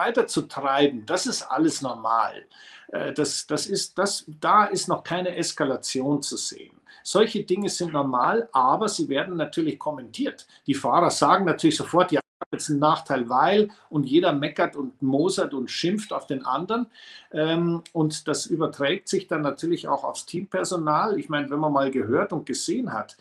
weiterzutreiben. 0.01 1.05
Das 1.07 1.27
ist 1.27 1.43
alles 1.43 1.83
normal. 1.83 2.47
Äh, 2.89 3.13
das, 3.13 3.47
das 3.47 3.67
ist, 3.67 3.99
das, 3.99 4.25
da 4.41 4.65
ist 4.65 4.89
noch 4.89 5.03
keine 5.05 5.37
Eskalation 5.37 6.23
zu 6.23 6.37
sehen. 6.37 6.77
Solche 7.03 7.45
Dinge 7.45 7.69
sind 7.69 7.93
normal, 7.93 8.49
aber 8.53 8.89
sie 8.89 9.09
werden 9.09 9.37
natürlich 9.37 9.79
kommentiert. 9.79 10.47
Die 10.67 10.75
Fahrer 10.75 11.11
sagen 11.11 11.45
natürlich 11.45 11.77
sofort, 11.77 12.13
ja, 12.13 12.21
jetzt 12.53 12.69
ein 12.69 12.79
Nachteil, 12.79 13.29
weil 13.29 13.71
und 13.91 14.05
jeder 14.05 14.33
meckert 14.33 14.75
und 14.75 15.01
mosert 15.03 15.55
und 15.55 15.71
schimpft 15.71 16.13
auf 16.13 16.27
den 16.27 16.45
anderen. 16.45 16.87
Ähm, 17.33 17.83
und 17.93 18.27
das 18.27 18.47
überträgt 18.47 19.09
sich 19.09 19.29
dann 19.29 19.43
natürlich 19.43 19.87
auch 19.87 20.05
aufs 20.05 20.27
Teampersonal. 20.27 21.19
Ich 21.19 21.29
meine, 21.29 21.49
wenn 21.51 21.61
man 21.61 21.73
mal 21.73 21.91
gehört 21.91 22.33
und 22.33 22.47
gesehen 22.47 22.93
hat, 22.93 23.17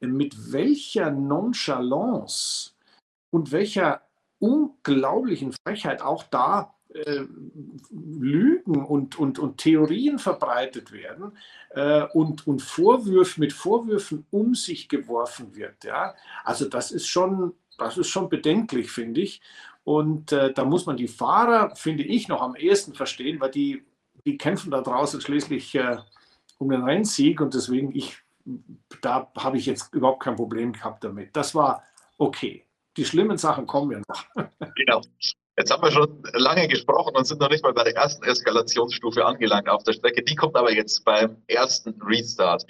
mit 0.00 0.52
welcher 0.52 1.10
Nonchalance 1.10 2.72
und 3.30 3.52
welcher 3.52 4.02
unglaublichen 4.38 5.54
Frechheit 5.64 6.02
auch 6.02 6.24
da 6.24 6.74
äh, 6.94 7.24
Lügen 7.90 8.84
und, 8.84 9.18
und, 9.18 9.38
und 9.38 9.58
Theorien 9.58 10.18
verbreitet 10.18 10.92
werden 10.92 11.36
äh, 11.70 12.04
und, 12.12 12.46
und 12.46 12.62
Vorwürfe 12.62 13.40
mit 13.40 13.52
Vorwürfen 13.52 14.26
um 14.30 14.54
sich 14.54 14.88
geworfen 14.88 15.56
wird. 15.56 15.82
Ja? 15.84 16.14
Also 16.44 16.68
das 16.68 16.92
ist 16.92 17.08
schon, 17.08 17.54
das 17.78 17.98
ist 17.98 18.08
schon 18.08 18.28
bedenklich, 18.28 18.92
finde 18.92 19.22
ich. 19.22 19.40
Und 19.82 20.32
äh, 20.32 20.52
da 20.52 20.64
muss 20.64 20.86
man 20.86 20.96
die 20.96 21.08
Fahrer, 21.08 21.74
finde 21.74 22.04
ich, 22.04 22.28
noch 22.28 22.40
am 22.40 22.54
ehesten 22.54 22.94
verstehen, 22.94 23.40
weil 23.40 23.50
die, 23.50 23.84
die 24.24 24.38
kämpfen 24.38 24.70
da 24.70 24.80
draußen 24.80 25.20
schließlich 25.20 25.74
äh, 25.74 25.98
um 26.58 26.70
den 26.70 26.84
Rennsieg 26.84 27.40
und 27.40 27.54
deswegen 27.54 27.94
ich, 27.94 28.18
da 29.00 29.30
habe 29.36 29.58
ich 29.58 29.66
jetzt 29.66 29.92
überhaupt 29.92 30.22
kein 30.22 30.36
Problem 30.36 30.72
gehabt 30.72 31.04
damit. 31.04 31.34
Das 31.36 31.54
war 31.54 31.82
okay. 32.18 32.64
Die 32.96 33.04
schlimmen 33.04 33.38
Sachen 33.38 33.66
kommen 33.66 33.92
ja 33.92 34.02
noch. 34.08 34.48
Genau. 34.76 35.02
Jetzt 35.56 35.70
haben 35.70 35.82
wir 35.82 35.92
schon 35.92 36.22
lange 36.32 36.66
gesprochen 36.66 37.16
und 37.16 37.26
sind 37.26 37.40
noch 37.40 37.48
nicht 37.48 37.62
mal 37.62 37.72
bei 37.72 37.84
der 37.84 37.94
ersten 37.94 38.24
Eskalationsstufe 38.24 39.24
angelangt 39.24 39.68
auf 39.68 39.84
der 39.84 39.92
Strecke. 39.92 40.22
Die 40.22 40.34
kommt 40.34 40.56
aber 40.56 40.72
jetzt 40.72 41.04
beim 41.04 41.42
ersten 41.46 42.00
Restart. 42.02 42.66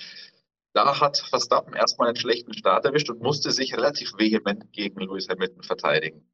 Da 0.74 1.00
hat 1.00 1.18
Verstappen 1.18 1.74
erstmal 1.74 2.08
einen 2.08 2.16
schlechten 2.16 2.52
Start 2.52 2.84
erwischt 2.84 3.08
und 3.08 3.22
musste 3.22 3.52
sich 3.52 3.74
relativ 3.74 4.12
vehement 4.18 4.70
gegen 4.72 5.00
Lewis 5.00 5.28
Hamilton 5.28 5.62
verteidigen. 5.62 6.28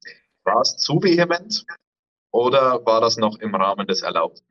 War 0.44 0.62
es 0.62 0.76
zu 0.76 1.00
vehement 1.02 1.64
oder 2.32 2.84
war 2.84 3.00
das 3.00 3.16
noch 3.16 3.38
im 3.38 3.54
Rahmen 3.54 3.86
des 3.86 4.02
Erlaubten? 4.02 4.49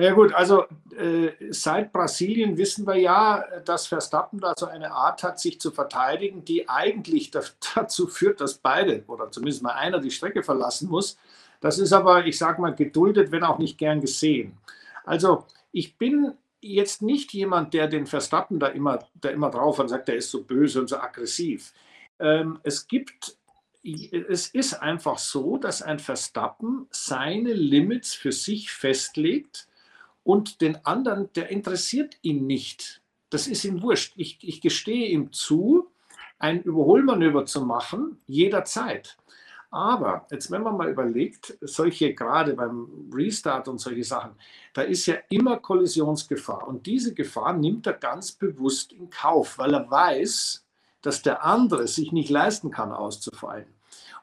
Ja 0.00 0.12
gut, 0.12 0.32
also 0.32 0.64
äh, 0.96 1.32
seit 1.50 1.92
Brasilien 1.92 2.56
wissen 2.56 2.86
wir 2.86 2.94
ja, 2.94 3.44
dass 3.64 3.88
Verstappen 3.88 4.38
da 4.38 4.54
so 4.56 4.66
eine 4.66 4.92
Art 4.92 5.24
hat, 5.24 5.40
sich 5.40 5.60
zu 5.60 5.72
verteidigen, 5.72 6.44
die 6.44 6.68
eigentlich 6.68 7.32
dazu 7.74 8.06
führt, 8.06 8.40
dass 8.40 8.58
beide 8.58 9.02
oder 9.08 9.32
zumindest 9.32 9.64
mal 9.64 9.72
einer 9.72 9.98
die 9.98 10.12
Strecke 10.12 10.44
verlassen 10.44 10.88
muss. 10.88 11.18
Das 11.60 11.80
ist 11.80 11.92
aber, 11.92 12.26
ich 12.26 12.38
sage 12.38 12.60
mal, 12.62 12.76
geduldet, 12.76 13.32
wenn 13.32 13.42
auch 13.42 13.58
nicht 13.58 13.76
gern 13.76 14.00
gesehen. 14.00 14.56
Also 15.04 15.46
ich 15.72 15.98
bin 15.98 16.32
jetzt 16.60 17.02
nicht 17.02 17.32
jemand, 17.32 17.74
der 17.74 17.88
den 17.88 18.06
Verstappen 18.06 18.60
da 18.60 18.68
immer, 18.68 19.00
da 19.14 19.30
immer 19.30 19.50
drauf 19.50 19.80
und 19.80 19.88
sagt, 19.88 20.06
der 20.06 20.16
ist 20.16 20.30
so 20.30 20.44
böse 20.44 20.80
und 20.80 20.88
so 20.88 20.98
aggressiv. 20.98 21.72
Ähm, 22.20 22.60
es 22.62 22.86
gibt 22.86 23.36
es 23.82 24.48
ist 24.48 24.74
einfach 24.74 25.18
so, 25.18 25.56
dass 25.56 25.82
ein 25.82 25.98
Verstappen 25.98 26.86
seine 26.90 27.52
Limits 27.52 28.12
für 28.12 28.32
sich 28.32 28.70
festlegt 28.70 29.67
und 30.28 30.60
den 30.60 30.84
anderen, 30.84 31.32
der 31.32 31.48
interessiert 31.48 32.18
ihn 32.20 32.46
nicht. 32.46 33.00
Das 33.30 33.46
ist 33.46 33.64
ihm 33.64 33.80
wurscht. 33.80 34.12
Ich, 34.16 34.36
ich 34.42 34.60
gestehe 34.60 35.08
ihm 35.08 35.32
zu, 35.32 35.88
ein 36.38 36.60
Überholmanöver 36.60 37.46
zu 37.46 37.64
machen, 37.64 38.20
jederzeit. 38.26 39.16
Aber 39.70 40.26
jetzt, 40.30 40.50
wenn 40.50 40.62
man 40.62 40.76
mal 40.76 40.90
überlegt, 40.90 41.56
solche 41.62 42.12
gerade 42.12 42.52
beim 42.52 43.08
Restart 43.10 43.68
und 43.68 43.78
solche 43.78 44.04
Sachen, 44.04 44.32
da 44.74 44.82
ist 44.82 45.06
ja 45.06 45.14
immer 45.30 45.56
Kollisionsgefahr. 45.56 46.68
Und 46.68 46.84
diese 46.84 47.14
Gefahr 47.14 47.54
nimmt 47.54 47.86
er 47.86 47.94
ganz 47.94 48.32
bewusst 48.32 48.92
in 48.92 49.08
Kauf, 49.08 49.56
weil 49.56 49.72
er 49.72 49.90
weiß, 49.90 50.62
dass 51.00 51.22
der 51.22 51.42
andere 51.42 51.88
sich 51.88 52.12
nicht 52.12 52.28
leisten 52.28 52.70
kann, 52.70 52.92
auszufallen. 52.92 53.64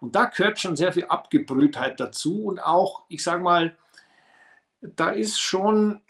Und 0.02 0.16
da 0.16 0.26
gehört 0.26 0.60
schon 0.60 0.76
sehr 0.76 0.94
viel 0.94 1.06
Abgebrühtheit 1.06 2.00
dazu 2.00 2.44
und 2.46 2.60
auch, 2.60 3.06
ich 3.10 3.24
sage 3.24 3.42
mal, 3.42 3.76
da 4.96 5.10
ist 5.10 5.40
schon, 5.40 6.02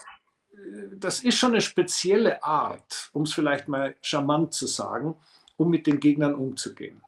das 0.94 1.24
ist 1.24 1.38
schon 1.38 1.52
eine 1.52 1.62
spezielle 1.62 2.44
Art, 2.44 3.10
um 3.14 3.24
es 3.24 3.34
vielleicht 3.34 3.68
mal 3.68 3.96
charmant 4.02 4.54
zu 4.54 4.68
sagen, 4.68 5.16
um 5.58 5.70
mit 5.70 5.88
den 5.88 6.00
Gegnern 6.00 6.36
umzugehen. 6.36 7.02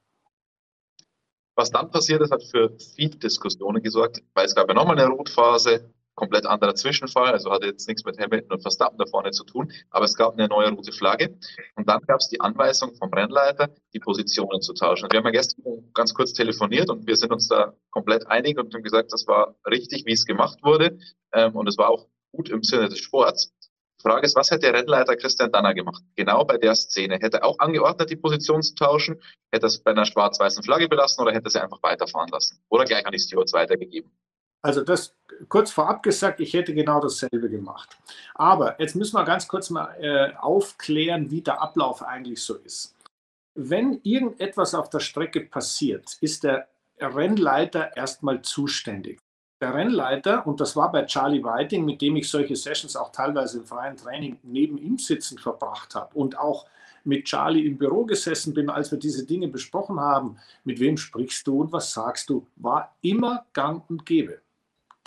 Was 1.55 1.71
dann 1.71 1.89
passiert 1.89 2.21
ist, 2.21 2.31
hat 2.31 2.43
für 2.43 2.77
viel 2.95 3.09
Diskussionen 3.09 3.81
gesorgt, 3.81 4.21
weil 4.35 4.45
es 4.45 4.53
gab 4.53 4.67
ja 4.67 4.75
nochmal 4.75 4.99
eine 4.99 5.09
Rotphase, 5.09 5.91
komplett 6.17 6.47
anderer 6.47 6.75
Zwischenfall, 6.75 7.31
also 7.31 7.51
hatte 7.51 7.67
jetzt 7.67 7.87
nichts 7.87 8.03
mit 8.03 8.19
Hamilton 8.19 8.53
und 8.53 8.61
Verstappen 8.61 8.97
da 8.97 9.05
vorne 9.05 9.31
zu 9.31 9.43
tun, 9.45 9.71
aber 9.91 10.03
es 10.03 10.15
gab 10.15 10.33
eine 10.33 10.47
neue 10.47 10.71
rote 10.71 10.91
Flagge 10.91 11.37
und 11.75 11.87
dann 11.87 12.01
gab 12.01 12.19
es 12.19 12.27
die 12.27 12.41
Anweisung 12.41 12.95
vom 12.95 13.13
Rennleiter, 13.13 13.69
die 13.93 13.99
Positionen 13.99 14.61
zu 14.61 14.73
tauschen. 14.73 15.05
Und 15.05 15.13
wir 15.13 15.19
haben 15.19 15.25
ja 15.25 15.31
gestern 15.31 15.63
ganz 15.93 16.13
kurz 16.13 16.33
telefoniert 16.33 16.89
und 16.89 17.07
wir 17.07 17.15
sind 17.15 17.31
uns 17.31 17.47
da 17.47 17.73
komplett 17.91 18.27
einig 18.27 18.57
und 18.57 18.73
haben 18.73 18.83
gesagt, 18.83 19.13
das 19.13 19.27
war 19.27 19.55
richtig, 19.69 20.05
wie 20.05 20.13
es 20.13 20.25
gemacht 20.25 20.57
wurde 20.63 20.97
ähm, 21.33 21.55
und 21.55 21.69
es 21.69 21.77
war 21.77 21.89
auch 21.89 22.07
gut 22.31 22.49
im 22.49 22.63
Sinne 22.63 22.89
des 22.89 22.99
Sports. 22.99 23.53
Die 23.99 24.09
Frage 24.09 24.25
ist, 24.25 24.35
was 24.35 24.49
hätte 24.49 24.71
der 24.71 24.73
Rennleiter 24.73 25.15
Christian 25.15 25.51
Danner 25.51 25.75
gemacht? 25.75 26.03
Genau 26.15 26.45
bei 26.45 26.57
der 26.57 26.75
Szene. 26.75 27.19
Hätte 27.19 27.37
er 27.37 27.45
auch 27.45 27.59
angeordnet, 27.59 28.09
die 28.09 28.15
Position 28.15 28.61
zu 28.63 28.73
tauschen? 28.75 29.21
Hätte 29.51 29.65
er 29.65 29.69
es 29.69 29.83
bei 29.83 29.91
einer 29.91 30.05
schwarz-weißen 30.05 30.63
Flagge 30.63 30.87
belassen 30.87 31.21
oder 31.21 31.33
hätte 31.33 31.47
er 31.47 31.51
sie 31.51 31.61
einfach 31.61 31.81
weiterfahren 31.81 32.29
lassen? 32.29 32.59
Oder 32.69 32.85
gleich 32.85 33.05
an 33.05 33.11
die 33.11 33.19
Stewards 33.19 33.53
weitergegeben? 33.53 34.11
Also 34.67 34.83
das 34.83 35.15
kurz 35.47 35.71
vorab 35.71 36.03
gesagt, 36.03 36.41
ich 36.41 36.53
hätte 36.53 36.73
genau 36.73 36.99
dasselbe 36.99 37.49
gemacht. 37.49 37.97
Aber 38.35 38.79
jetzt 38.81 38.97
müssen 38.97 39.15
wir 39.15 39.23
ganz 39.23 39.47
kurz 39.47 39.69
mal 39.69 39.95
äh, 40.01 40.35
aufklären, 40.35 41.31
wie 41.31 41.41
der 41.41 41.61
Ablauf 41.61 42.03
eigentlich 42.03 42.41
so 42.43 42.55
ist. 42.55 42.93
wenn 43.55 44.01
irgendetwas 44.03 44.75
auf 44.75 44.89
der 44.89 44.99
Strecke 44.99 45.41
passiert, 45.41 46.17
ist 46.21 46.43
der 46.43 46.67
Rennleiter 46.99 47.95
erstmal 47.95 48.41
zuständig. 48.41 49.19
Der 49.61 49.73
Rennleiter, 49.73 50.45
und 50.45 50.59
das 50.59 50.75
war 50.75 50.91
bei 50.91 51.05
Charlie 51.05 51.43
Whiting, 51.43 51.85
mit 51.85 52.01
dem 52.01 52.17
ich 52.17 52.29
solche 52.29 52.55
Sessions 52.55 52.95
auch 52.97 53.11
teilweise 53.11 53.59
im 53.59 53.65
freien 53.65 53.95
Training 53.97 54.37
neben 54.43 54.77
ihm 54.77 54.99
sitzen 54.99 55.37
verbracht 55.37 55.95
habe 55.95 56.13
und 56.13 56.37
auch 56.37 56.67
mit 57.05 57.25
Charlie 57.25 57.65
im 57.65 57.77
Büro 57.77 58.05
gesessen 58.05 58.53
bin, 58.53 58.69
als 58.69 58.91
wir 58.91 58.99
diese 58.99 59.25
Dinge 59.25 59.47
besprochen 59.47 59.99
haben, 59.99 60.37
mit 60.65 60.79
wem 60.81 60.97
sprichst 60.97 61.47
du 61.47 61.61
und 61.61 61.71
was 61.71 61.93
sagst 61.93 62.29
du, 62.29 62.45
war 62.57 62.95
immer 63.01 63.45
gang 63.53 63.89
und 63.89 64.05
gäbe. 64.05 64.41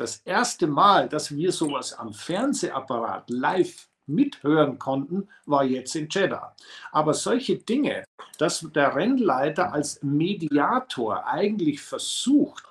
Das 0.01 0.17
erste 0.25 0.67
Mal, 0.67 1.11
dass 1.11 1.37
wir 1.37 1.53
sowas 1.53 1.93
am 1.93 2.15
Fernsehapparat 2.15 3.29
live 3.29 3.87
mithören 4.07 4.79
konnten, 4.79 5.29
war 5.45 5.63
jetzt 5.63 5.95
in 5.95 6.09
Jeddah. 6.11 6.57
Aber 6.91 7.13
solche 7.13 7.59
Dinge, 7.59 8.05
dass 8.39 8.67
der 8.75 8.97
Rennleiter 8.97 9.75
als 9.75 10.03
Mediator 10.03 11.27
eigentlich 11.27 11.83
versucht 11.83 12.65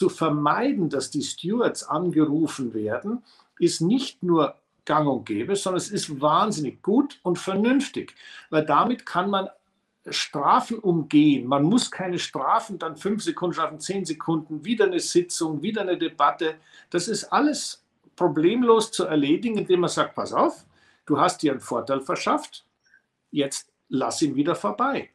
zu 0.00 0.08
vermeiden, 0.08 0.88
dass 0.88 1.10
die 1.10 1.20
Stewards 1.20 1.84
angerufen 1.84 2.72
werden, 2.72 3.22
ist 3.58 3.82
nicht 3.82 4.22
nur 4.22 4.54
gang 4.86 5.06
und 5.06 5.26
gäbe, 5.26 5.56
sondern 5.56 5.76
es 5.76 5.90
ist 5.90 6.22
wahnsinnig 6.22 6.80
gut 6.80 7.20
und 7.22 7.38
vernünftig, 7.38 8.14
weil 8.48 8.64
damit 8.64 9.04
kann 9.04 9.28
man 9.28 9.50
Strafen 10.08 10.78
umgehen. 10.78 11.46
Man 11.46 11.62
muss 11.62 11.90
keine 11.90 12.18
Strafen, 12.18 12.78
dann 12.78 12.96
fünf 12.96 13.22
Sekunden 13.22 13.54
schaffen, 13.54 13.80
zehn 13.80 14.04
Sekunden, 14.04 14.64
wieder 14.64 14.86
eine 14.86 15.00
Sitzung, 15.00 15.62
wieder 15.62 15.82
eine 15.82 15.96
Debatte. 15.96 16.56
Das 16.90 17.08
ist 17.08 17.24
alles 17.24 17.84
problemlos 18.16 18.90
zu 18.90 19.04
erledigen, 19.04 19.58
indem 19.58 19.80
man 19.80 19.90
sagt, 19.90 20.14
pass 20.14 20.32
auf, 20.32 20.64
du 21.06 21.20
hast 21.20 21.42
dir 21.42 21.52
einen 21.52 21.60
Vorteil 21.60 22.00
verschafft, 22.00 22.64
jetzt 23.30 23.68
lass 23.88 24.22
ihn 24.22 24.34
wieder 24.34 24.54
vorbei. 24.54 25.10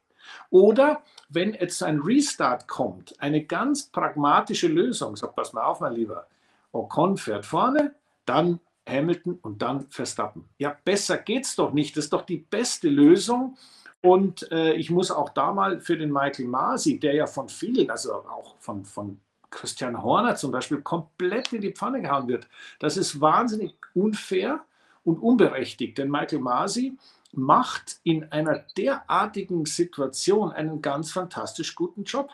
Oder 0.49 1.03
wenn 1.29 1.53
jetzt 1.53 1.83
ein 1.83 1.99
Restart 1.99 2.67
kommt, 2.67 3.19
eine 3.19 3.43
ganz 3.43 3.87
pragmatische 3.87 4.67
Lösung, 4.67 5.15
sag, 5.15 5.35
pass 5.35 5.53
mal 5.53 5.63
auf, 5.63 5.81
mein 5.81 5.93
Lieber, 5.93 6.27
Ocon 6.71 7.17
fährt 7.17 7.45
vorne, 7.45 7.93
dann 8.25 8.59
Hamilton 8.87 9.39
und 9.41 9.61
dann 9.61 9.89
Verstappen. 9.89 10.45
Ja, 10.57 10.77
besser 10.83 11.17
geht's 11.17 11.55
doch 11.55 11.73
nicht. 11.73 11.97
Das 11.97 12.05
ist 12.05 12.13
doch 12.13 12.21
die 12.21 12.37
beste 12.37 12.87
Lösung. 12.87 13.57
Und 14.01 14.51
äh, 14.51 14.73
ich 14.73 14.91
muss 14.91 15.11
auch 15.11 15.29
da 15.29 15.53
mal 15.53 15.79
für 15.79 15.97
den 15.97 16.11
Michael 16.11 16.47
Masi, 16.47 16.99
der 16.99 17.15
ja 17.15 17.27
von 17.27 17.49
vielen, 17.49 17.89
also 17.89 18.13
auch 18.13 18.55
von, 18.59 18.85
von 18.85 19.19
Christian 19.49 20.01
Horner 20.01 20.35
zum 20.35 20.51
Beispiel, 20.51 20.81
komplett 20.81 21.51
in 21.53 21.61
die 21.61 21.71
Pfanne 21.71 22.01
gehauen 22.01 22.27
wird. 22.27 22.47
Das 22.79 22.97
ist 22.97 23.19
wahnsinnig 23.19 23.75
unfair 23.93 24.61
und 25.03 25.17
unberechtigt, 25.17 25.97
denn 25.97 26.11
Michael 26.11 26.39
Masi 26.39 26.97
macht 27.33 27.99
in 28.03 28.31
einer 28.31 28.65
derartigen 28.77 29.65
Situation 29.65 30.51
einen 30.51 30.81
ganz 30.81 31.11
fantastisch 31.11 31.75
guten 31.75 32.03
Job. 32.03 32.31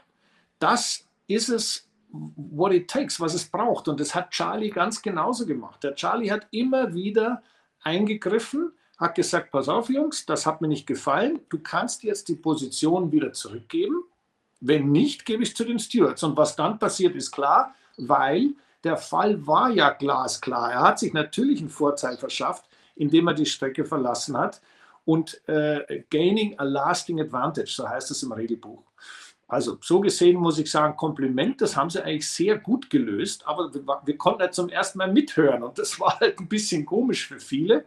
Das 0.60 1.08
ist 1.28 1.50
es, 1.50 1.90
what 2.12 2.72
it 2.72 2.90
takes, 2.90 3.20
was 3.20 3.34
es 3.34 3.46
braucht. 3.46 3.88
Und 3.88 4.00
das 4.00 4.14
hat 4.14 4.32
Charlie 4.32 4.70
ganz 4.70 5.02
genauso 5.02 5.46
gemacht. 5.46 5.84
Der 5.84 5.96
Charlie 5.96 6.32
hat 6.32 6.48
immer 6.52 6.94
wieder 6.94 7.42
eingegriffen, 7.82 8.72
hat 9.04 9.16
gesagt, 9.16 9.52
pass 9.52 9.70
auf 9.70 9.90
Jungs, 9.90 10.26
das 10.26 10.46
hat 10.46 10.62
mir 10.62 10.68
nicht 10.68 10.88
gefallen, 10.88 11.42
du 11.50 11.60
kannst 11.60 12.04
jetzt 12.04 12.28
die 12.28 12.36
Position 12.36 13.12
wieder 13.12 13.34
zurückgeben. 13.34 14.04
Wenn 14.60 14.92
nicht, 14.92 15.26
gebe 15.26 15.44
ich 15.44 15.56
zu 15.56 15.66
den 15.66 15.78
Stewards. 15.78 16.24
Und 16.24 16.38
was 16.38 16.56
dann 16.56 16.80
passiert, 16.80 17.16
ist 17.16 17.32
klar, 17.32 17.76
weil 17.98 18.54
der 18.84 18.98
Fall 18.98 19.46
war 19.46 19.70
ja 19.70 19.90
glasklar. 19.90 20.72
Er 20.72 20.82
hat 20.82 21.00
sich 21.00 21.14
natürlich 21.14 21.60
einen 21.60 21.70
Vorteil 21.70 22.18
verschafft, 22.18 22.66
indem 22.96 23.28
er 23.28 23.34
die 23.34 23.46
Strecke 23.46 23.86
verlassen 23.86 24.38
hat. 24.38 24.62
Und 25.06 25.42
äh, 25.50 26.04
gaining 26.10 26.58
a 26.60 26.64
lasting 26.64 27.20
advantage, 27.20 27.74
so 27.76 27.88
heißt 27.88 28.10
es 28.12 28.24
im 28.24 28.32
Regelbuch. 28.32 28.84
Also 29.48 29.78
so 29.82 30.00
gesehen 30.00 30.38
muss 30.38 30.58
ich 30.58 30.72
sagen, 30.72 30.96
Kompliment, 30.96 31.62
das 31.62 31.76
haben 31.76 31.90
sie 31.90 32.04
eigentlich 32.04 32.30
sehr 32.30 32.58
gut 32.58 32.90
gelöst, 32.90 33.46
aber 33.46 33.74
wir, 33.74 33.84
wir 34.04 34.18
konnten 34.18 34.42
halt 34.42 34.54
zum 34.54 34.70
ersten 34.70 34.98
Mal 34.98 35.12
mithören 35.12 35.62
und 35.62 35.78
das 35.78 36.00
war 36.00 36.20
halt 36.20 36.40
ein 36.40 36.48
bisschen 36.48 36.86
komisch 36.86 37.28
für 37.28 37.40
viele. 37.40 37.86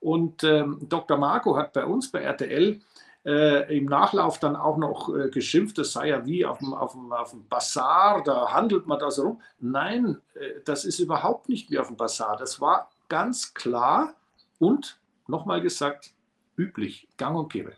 Und 0.00 0.44
ähm, 0.44 0.78
Dr. 0.88 1.16
Marco 1.16 1.56
hat 1.56 1.72
bei 1.72 1.84
uns 1.84 2.10
bei 2.10 2.20
RTL 2.20 2.80
äh, 3.26 3.76
im 3.76 3.86
Nachlauf 3.86 4.38
dann 4.38 4.54
auch 4.54 4.76
noch 4.76 5.12
äh, 5.12 5.30
geschimpft, 5.30 5.78
das 5.78 5.92
sei 5.92 6.08
ja 6.08 6.24
wie 6.24 6.46
auf 6.46 6.58
dem, 6.58 6.72
auf, 6.72 6.92
dem, 6.92 7.12
auf 7.12 7.30
dem 7.32 7.46
Bazar, 7.48 8.22
da 8.22 8.52
handelt 8.52 8.86
man 8.86 9.00
da 9.00 9.10
so 9.10 9.22
rum. 9.22 9.42
Nein, 9.58 10.18
äh, 10.34 10.60
das 10.64 10.84
ist 10.84 11.00
überhaupt 11.00 11.48
nicht 11.48 11.70
wie 11.70 11.78
auf 11.78 11.88
dem 11.88 11.96
Bazar. 11.96 12.36
Das 12.36 12.60
war 12.60 12.88
ganz 13.08 13.52
klar 13.52 14.14
und 14.60 15.00
nochmal 15.26 15.60
gesagt, 15.60 16.12
üblich, 16.56 17.08
gang 17.16 17.36
und 17.36 17.52
gäbe. 17.52 17.72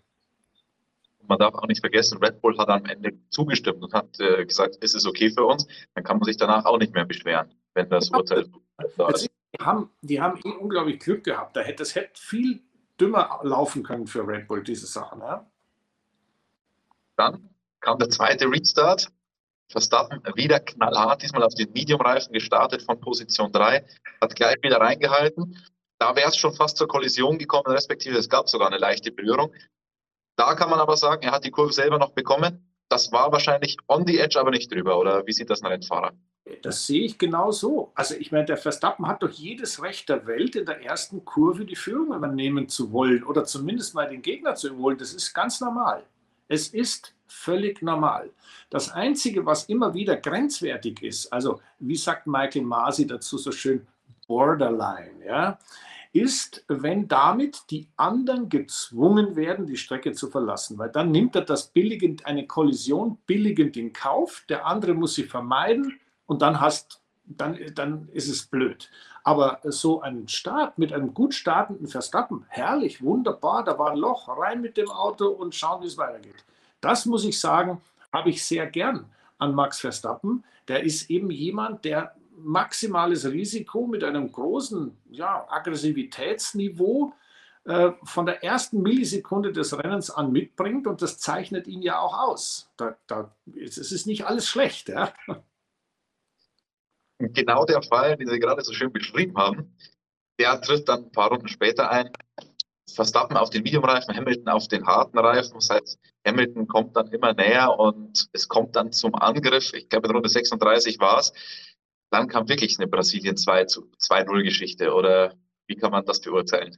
Man 1.26 1.38
darf 1.38 1.54
auch 1.54 1.66
nicht 1.66 1.80
vergessen, 1.80 2.18
Red 2.18 2.40
Bull 2.40 2.56
hat 2.58 2.68
am 2.68 2.84
Ende 2.84 3.12
zugestimmt 3.30 3.82
und 3.82 3.92
hat 3.94 4.20
äh, 4.20 4.44
gesagt, 4.44 4.76
ist 4.76 4.94
es 4.94 5.06
okay 5.06 5.30
für 5.30 5.44
uns, 5.44 5.66
dann 5.94 6.04
kann 6.04 6.18
man 6.18 6.25
sich 6.25 6.37
danach 6.37 6.66
auch 6.66 6.78
nicht 6.78 6.94
mehr 6.94 7.04
beschweren, 7.06 7.54
wenn 7.75 7.88
das 7.88 8.10
Urteil 8.10 8.50
da 8.96 9.08
ist. 9.08 9.30
Die 9.52 9.64
haben, 9.64 9.90
die 10.02 10.21
haben 10.21 10.40
eh 10.45 10.57
unglaublich 10.57 11.00
Glück 11.00 11.25
gehabt. 11.25 11.57
Da 11.57 11.61
hätte, 11.61 11.83
das 11.83 11.95
hätte 11.95 12.21
viel 12.21 12.62
dümmer 13.00 13.40
laufen 13.43 13.83
können 13.83 14.07
für 14.07 14.26
Red 14.26 14.49
Bull, 14.49 14.62
diese 14.62 14.87
Sachen. 14.87 15.21
Ja? 15.21 15.47
Dann 17.17 17.50
kam 17.81 17.99
der 17.99 18.11
zweite 18.11 18.47
Restart. 18.50 19.11
Verstappen 19.71 20.23
wieder 20.35 20.61
knallhart, 20.61 21.23
diesmal 21.23 21.43
auf 21.43 21.55
den 21.55 21.71
Medium-Reifen 21.73 22.33
gestartet 22.33 22.83
von 22.83 22.99
Position 23.00 23.52
3, 23.52 23.85
hat 24.19 24.35
gleich 24.35 24.57
wieder 24.62 24.81
reingehalten 24.81 25.55
da 25.99 26.14
wäre 26.14 26.28
es 26.28 26.37
schon 26.37 26.55
fast 26.55 26.76
zur 26.76 26.88
Kollision 26.88 27.38
gekommen, 27.38 27.67
respektive 27.67 28.17
es 28.17 28.28
gab 28.28 28.49
sogar 28.49 28.69
eine 28.69 28.78
leichte 28.78 29.11
Berührung. 29.11 29.52
Da 30.37 30.55
kann 30.55 30.71
man 30.71 30.78
aber 30.78 30.97
sagen, 30.97 31.23
er 31.25 31.33
hat 31.33 31.45
die 31.45 31.50
Kurve 31.50 31.73
selber 31.73 31.99
noch 31.99 32.12
bekommen. 32.12 32.67
Das 32.88 33.12
war 33.12 33.30
wahrscheinlich 33.33 33.76
on 33.88 34.07
the 34.07 34.18
edge, 34.18 34.40
aber 34.40 34.50
nicht 34.50 34.73
drüber. 34.73 34.99
Oder 34.99 35.26
wie 35.26 35.33
sieht 35.33 35.50
das 35.50 35.62
ein 35.62 35.66
Rennfahrer? 35.66 36.12
Das 36.62 36.87
sehe 36.87 37.04
ich 37.04 37.18
genau 37.18 37.50
so. 37.50 37.92
Also 37.95 38.14
ich 38.14 38.33
meine, 38.33 38.47
der 38.47 38.57
Verstappen 38.57 39.07
hat 39.07 39.23
doch 39.23 39.30
jedes 39.30 39.83
Recht 39.83 40.09
der 40.09 40.26
Welt, 40.26 40.57
in 40.57 40.64
der 40.64 40.83
ersten 40.83 41.25
Kurve 41.25 41.66
die 41.66 41.76
Führung 41.76 42.14
übernehmen 42.14 42.68
zu 42.68 42.90
wollen 42.92 43.23
oder 43.23 43.45
zumindest 43.45 43.95
mal 43.95 44.09
den 44.09 44.23
Gegner 44.23 44.54
zu 44.54 44.68
überholen. 44.68 44.97
Das 44.99 45.12
ist 45.12 45.35
ganz 45.35 45.61
normal. 45.61 46.04
Es 46.49 46.68
ist 46.68 47.14
völlig 47.26 47.83
normal. 47.83 48.30
Das 48.71 48.90
Einzige, 48.90 49.45
was 49.45 49.64
immer 49.64 49.92
wieder 49.92 50.16
grenzwertig 50.16 51.02
ist, 51.02 51.30
also 51.30 51.61
wie 51.78 51.97
sagt 51.97 52.26
Michael 52.26 52.62
Masi 52.62 53.07
dazu 53.07 53.37
so 53.37 53.52
schön, 53.52 53.87
borderline, 54.26 55.25
ja, 55.26 55.59
ist, 56.20 56.64
wenn 56.68 57.08
damit 57.08 57.70
die 57.70 57.88
anderen 57.96 58.48
gezwungen 58.48 59.37
werden, 59.37 59.66
die 59.66 59.76
Strecke 59.76 60.12
zu 60.12 60.28
verlassen. 60.28 60.78
Weil 60.78 60.90
dann 60.90 61.10
nimmt 61.10 61.34
er 61.37 61.42
das 61.42 61.68
billigend, 61.68 62.26
eine 62.26 62.46
Kollision 62.46 63.18
billigend 63.26 63.76
in 63.76 63.92
Kauf, 63.92 64.44
der 64.48 64.66
andere 64.66 64.94
muss 64.94 65.14
sie 65.14 65.25
vermeiden 65.25 65.98
und 66.26 66.42
dann 66.42 66.60
hast 66.60 67.00
dann, 67.28 67.58
dann 67.75 68.08
ist 68.12 68.28
es 68.28 68.46
blöd. 68.46 68.90
Aber 69.22 69.60
so 69.64 70.00
ein 70.00 70.28
Start 70.28 70.78
mit 70.78 70.92
einem 70.92 71.12
gut 71.12 71.34
startenden 71.34 71.87
Verstappen, 71.87 72.46
herrlich, 72.48 73.02
wunderbar, 73.02 73.64
da 73.64 73.78
war 73.78 73.90
ein 73.90 73.98
Loch, 73.98 74.28
rein 74.28 74.60
mit 74.60 74.76
dem 74.76 74.90
Auto 74.90 75.28
und 75.28 75.54
schauen, 75.54 75.82
wie 75.82 75.87
es 75.87 75.98
weitergeht. 75.98 76.44
Das 76.80 77.04
muss 77.04 77.25
ich 77.25 77.38
sagen, 77.38 77.80
habe 78.12 78.30
ich 78.30 78.44
sehr 78.44 78.66
gern 78.66 79.04
an 79.38 79.54
Max 79.54 79.80
Verstappen. 79.80 80.44
Der 80.68 80.82
ist 80.82 81.10
eben 81.10 81.30
jemand, 81.30 81.84
der 81.84 82.14
maximales 82.42 83.30
Risiko 83.30 83.87
mit 83.87 84.04
einem 84.04 84.30
großen 84.30 84.97
ja, 85.11 85.47
Aggressivitätsniveau 85.49 87.12
äh, 87.64 87.92
von 88.04 88.26
der 88.26 88.42
ersten 88.42 88.83
Millisekunde 88.83 89.52
des 89.52 89.76
Rennens 89.76 90.11
an 90.11 90.33
mitbringt 90.33 90.87
und 90.87 91.02
das 91.02 91.18
zeichnet 91.18 91.66
ihn 91.66 91.83
ja 91.83 92.00
auch 92.00 92.18
aus. 92.18 92.71
Da, 92.76 92.97
da, 93.07 93.35
es 93.54 93.76
ist 93.76 94.07
nicht 94.07 94.26
alles 94.26 94.49
schlecht. 94.49 94.88
Ja? 94.88 95.12
Genau 97.18 97.64
der 97.64 97.83
Fall, 97.83 98.16
den 98.16 98.28
Sie 98.28 98.38
gerade 98.38 98.62
so 98.62 98.73
schön 98.73 98.92
beschrieben 98.92 99.37
haben, 99.37 99.76
der 100.38 100.61
tritt 100.61 100.88
dann 100.88 101.04
ein 101.04 101.12
paar 101.12 101.30
Runden 101.30 101.49
später 101.49 101.90
ein. 101.90 102.11
Verstappen 102.95 103.37
auf 103.37 103.50
den 103.50 103.64
Medium-Reifen, 103.64 104.16
Hamilton 104.16 104.49
auf 104.49 104.68
den 104.68 104.87
harten 104.87 105.18
Reifen. 105.18 105.54
Das 105.54 105.68
heißt, 105.71 105.99
Hamilton 106.26 106.66
kommt 106.66 106.97
dann 106.97 107.09
immer 107.09 107.35
näher 107.35 107.78
und 107.78 108.28
es 108.33 108.49
kommt 108.49 108.76
dann 108.76 108.92
zum 108.92 109.14
Angriff. 109.14 109.73
Ich 109.75 109.88
glaube, 109.88 110.09
in 110.09 110.14
Runde 110.14 110.28
36 110.28 110.99
war 110.99 111.18
es 111.18 111.33
dann 112.11 112.29
kam 112.29 112.49
wirklich 112.49 112.79
eine 112.79 112.88
Brasilien 112.88 113.37
2-0-Geschichte 113.37 114.93
oder 114.93 115.35
wie 115.67 115.77
kann 115.77 115.91
man 115.91 116.05
das 116.05 116.21
beurteilen? 116.21 116.77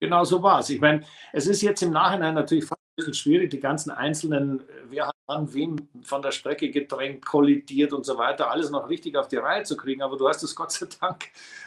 Genau 0.00 0.24
so 0.24 0.42
war 0.42 0.60
es. 0.60 0.70
Ich 0.70 0.80
meine, 0.80 1.04
es 1.32 1.46
ist 1.46 1.62
jetzt 1.62 1.82
im 1.82 1.90
Nachhinein 1.90 2.34
natürlich 2.34 2.64
fast 2.64 2.80
ein 2.80 2.96
bisschen 2.96 3.14
schwierig, 3.14 3.50
die 3.50 3.58
ganzen 3.58 3.90
einzelnen, 3.90 4.62
wer 4.88 5.08
hat 5.08 5.14
an 5.26 5.52
wem 5.52 5.88
von 6.02 6.22
der 6.22 6.30
Strecke 6.30 6.70
gedrängt, 6.70 7.26
kollidiert 7.26 7.92
und 7.92 8.06
so 8.06 8.16
weiter, 8.16 8.50
alles 8.50 8.70
noch 8.70 8.88
richtig 8.88 9.16
auf 9.16 9.28
die 9.28 9.36
Reihe 9.36 9.64
zu 9.64 9.76
kriegen. 9.76 10.02
Aber 10.02 10.16
du 10.16 10.28
hast 10.28 10.42
es 10.42 10.54
Gott 10.56 10.70
sei 10.70 10.86
Dank 11.00 11.26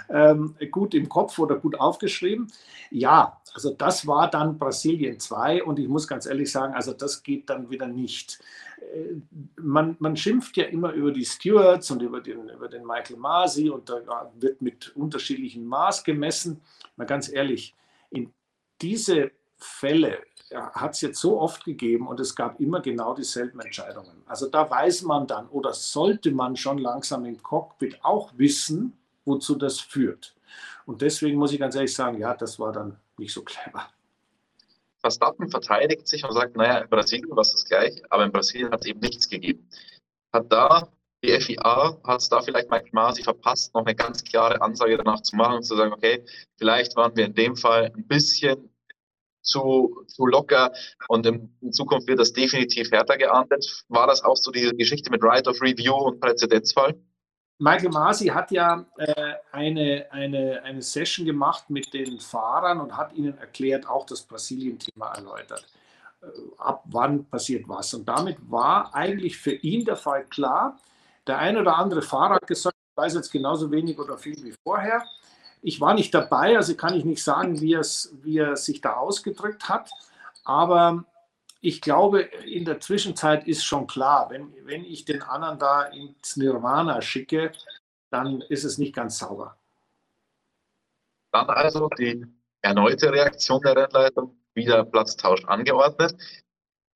ähm, 0.10 0.56
gut 0.72 0.94
im 0.94 1.10
Kopf 1.10 1.38
oder 1.40 1.58
gut 1.58 1.78
aufgeschrieben. 1.78 2.48
Ja, 2.90 3.42
also 3.54 3.74
das 3.74 4.08
war 4.08 4.30
dann 4.30 4.58
Brasilien 4.58 5.20
2 5.20 5.64
und 5.64 5.78
ich 5.78 5.90
muss 5.90 6.08
ganz 6.08 6.26
ehrlich 6.26 6.52
sagen, 6.52 6.74
also 6.74 6.94
das 6.94 7.22
geht 7.22 7.50
dann 7.50 7.70
wieder 7.70 7.88
nicht 7.88 8.40
man, 9.56 9.96
man 10.00 10.18
schimpft 10.18 10.58
ja 10.58 10.66
immer 10.66 10.92
über 10.92 11.12
die 11.12 11.26
Stewards 11.26 11.92
und 11.92 12.02
über 12.02 12.22
den, 12.22 12.50
über 12.50 12.68
den 12.68 12.86
Michael 12.86 13.18
Masi 13.18 13.70
und 13.70 13.90
da 13.90 14.32
wird 14.36 14.62
mit 14.62 14.96
unterschiedlichem 14.96 15.66
Maß 15.66 16.04
gemessen. 16.04 16.62
Mal 16.96 17.06
ganz 17.06 17.32
ehrlich, 17.32 17.76
in 18.10 18.34
diese 18.82 19.32
Fälle 19.58 20.20
hat 20.52 20.96
es 20.96 21.02
jetzt 21.02 21.20
so 21.20 21.40
oft 21.40 21.64
gegeben 21.64 22.08
und 22.08 22.20
es 22.20 22.36
gab 22.36 22.60
immer 22.60 22.82
genau 22.82 23.14
dieselben 23.14 23.60
Entscheidungen. 23.62 24.24
Also 24.26 24.48
da 24.48 24.70
weiß 24.70 25.04
man 25.04 25.28
dann 25.28 25.48
oder 25.48 25.74
sollte 25.74 26.32
man 26.32 26.56
schon 26.56 26.78
langsam 26.78 27.26
im 27.26 27.42
Cockpit 27.42 28.04
auch 28.04 28.34
wissen, 28.38 28.98
wozu 29.24 29.56
das 29.56 29.80
führt. 29.80 30.36
Und 30.86 31.02
deswegen 31.02 31.38
muss 31.38 31.54
ich 31.54 31.60
ganz 31.60 31.76
ehrlich 31.76 31.94
sagen, 31.94 32.18
ja, 32.20 32.34
das 32.34 32.60
war 32.60 32.74
dann 32.74 32.98
nicht 33.18 33.34
so 33.34 33.44
clever. 33.44 33.88
Verstappen 35.02 35.50
verteidigt 35.50 36.08
sich 36.08 36.24
und 36.24 36.34
sagt, 36.34 36.56
naja, 36.56 36.80
in 36.80 36.90
Brasilien 36.90 37.32
war 37.32 37.42
es 37.42 37.52
das 37.52 37.66
gleich, 37.66 38.02
aber 38.10 38.24
in 38.24 38.32
Brasilien 38.32 38.72
hat 38.72 38.82
es 38.82 38.88
eben 38.88 39.00
nichts 39.00 39.28
gegeben. 39.28 39.68
Hat 40.32 40.52
da 40.52 40.88
die 41.24 41.40
FIA, 41.40 41.98
hat 42.04 42.22
es 42.22 42.30
da 42.30 42.42
vielleicht 42.42 42.70
Mike 42.70 42.90
Masi 42.94 43.24
verpasst, 43.24 43.74
noch 43.74 43.86
eine 43.86 43.96
ganz 43.96 44.24
klare 44.24 44.62
Ansage 44.62 44.98
danach 44.98 45.22
zu 45.22 45.36
machen 45.36 45.58
und 45.58 45.64
zu 45.64 45.76
sagen, 45.76 45.94
okay, 45.94 46.24
vielleicht 46.58 46.96
waren 46.96 47.16
wir 47.16 47.26
in 47.26 47.36
dem 47.36 47.56
Fall 47.56 47.92
ein 47.96 48.08
bisschen 48.08 48.70
zu, 49.42 50.04
zu 50.08 50.26
locker 50.26 50.72
und 51.08 51.26
in, 51.26 51.56
in 51.62 51.72
Zukunft 51.72 52.08
wird 52.08 52.20
das 52.20 52.34
definitiv 52.34 52.92
härter 52.92 53.18
geahndet. 53.18 53.84
War 53.90 54.08
das 54.08 54.24
auch 54.24 54.38
so 54.38 54.52
diese 54.52 54.74
Geschichte 54.76 55.12
mit 55.12 55.24
Right 55.24 55.48
of 55.48 55.62
Review 55.62 55.96
und 55.96 56.20
Präzedenzfall? 56.20 56.96
Michael 57.62 57.92
Masi 57.92 58.26
hat 58.26 58.50
ja 58.50 58.84
äh, 58.98 59.34
eine, 59.52 60.08
eine, 60.10 60.64
eine 60.64 60.82
Session 60.82 61.28
gemacht 61.28 61.70
mit 61.70 61.94
den 61.94 62.20
Fahrern 62.20 62.82
und 62.82 62.98
hat 62.98 63.14
ihnen 63.14 63.38
erklärt, 63.38 63.88
auch 63.88 64.08
das 64.08 64.24
Brasilien-Thema 64.24 65.14
erläutert. 65.14 65.68
Äh, 66.24 66.26
ab 66.58 66.82
wann 66.86 67.24
passiert 67.26 67.70
was. 67.70 67.94
Und 67.94 68.10
damit 68.10 68.38
war 68.50 68.96
eigentlich 68.96 69.38
für 69.38 69.54
ihn 69.54 69.86
der 69.86 69.96
Fall 69.96 70.26
klar. 70.26 70.80
Der 71.28 71.38
ein 71.38 71.56
oder 71.56 71.78
andere 71.78 72.02
Fahrer 72.02 72.36
hat 72.36 72.48
gesagt, 72.48 72.76
ich 72.90 72.98
weiß 72.98 73.14
jetzt 73.14 73.32
genauso 73.32 73.70
wenig 73.70 74.00
oder 74.00 74.18
viel 74.18 74.44
wie 74.44 74.56
vorher. 74.64 75.04
Ich 75.62 75.80
war 75.80 75.94
nicht 75.94 76.16
dabei, 76.16 76.58
also 76.58 76.74
kann 76.74 76.96
ich 76.96 77.06
nicht 77.06 77.24
sagen, 77.24 77.62
wie, 77.62 77.78
wie 78.24 78.40
er 78.40 78.58
sich 78.58 78.82
da 78.82 78.94
ausgedrückt 78.94 79.70
hat. 79.70 79.92
Aber 80.44 81.06
ich 81.62 81.80
glaube, 81.80 82.22
in 82.22 82.66
der 82.66 82.80
Zwischenzeit 82.80 83.48
ist 83.48 83.64
schon 83.64 83.86
klar, 83.86 84.30
wenn, 84.32 84.54
wenn 84.66 84.84
ich 84.84 85.06
den 85.06 85.22
anderen 85.22 85.60
da 85.60 85.84
ins 85.84 86.36
Nirvana 86.36 87.02
schicke, 87.02 87.52
dann 88.10 88.42
ist 88.42 88.64
es 88.64 88.80
nicht 88.80 88.96
ganz 88.96 89.20
sauber. 89.20 89.58
Dann 91.32 91.50
also 91.50 91.88
die 91.98 92.26
erneute 92.62 93.12
Reaktion 93.14 93.62
der 93.62 93.76
Rennleitung, 93.76 94.38
wieder 94.54 94.84
Platztausch 94.84 95.46
angeordnet. 95.46 96.16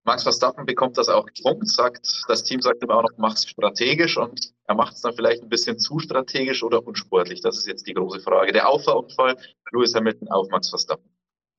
Max 0.04 0.24
Verstappen 0.24 0.66
bekommt 0.66 0.98
das 0.98 1.10
auch 1.10 1.26
gefunkt, 1.26 1.68
sagt, 1.68 2.26
das 2.28 2.44
Team 2.44 2.62
sagt 2.62 2.84
ihm 2.84 2.90
auch 2.90 3.04
noch, 3.04 3.18
mach 3.18 3.34
es 3.34 3.48
strategisch 3.48 4.18
und 4.18 4.54
er 4.68 4.76
macht 4.76 4.94
es 4.94 5.02
dann 5.02 5.16
vielleicht 5.16 5.42
ein 5.42 5.50
bisschen 5.50 5.80
zu 5.80 6.00
strategisch 6.00 6.64
oder 6.64 6.86
unsportlich. 6.86 7.42
Das 7.42 7.58
ist 7.58 7.68
jetzt 7.68 7.88
die 7.88 7.94
große 7.94 8.20
Frage. 8.20 8.52
Der 8.52 8.68
Auffahrunfall, 8.68 9.38
Lewis 9.72 9.96
Hamilton 9.96 10.28
auf 10.30 10.50
Max 10.50 10.70
Verstappen. 10.70 11.10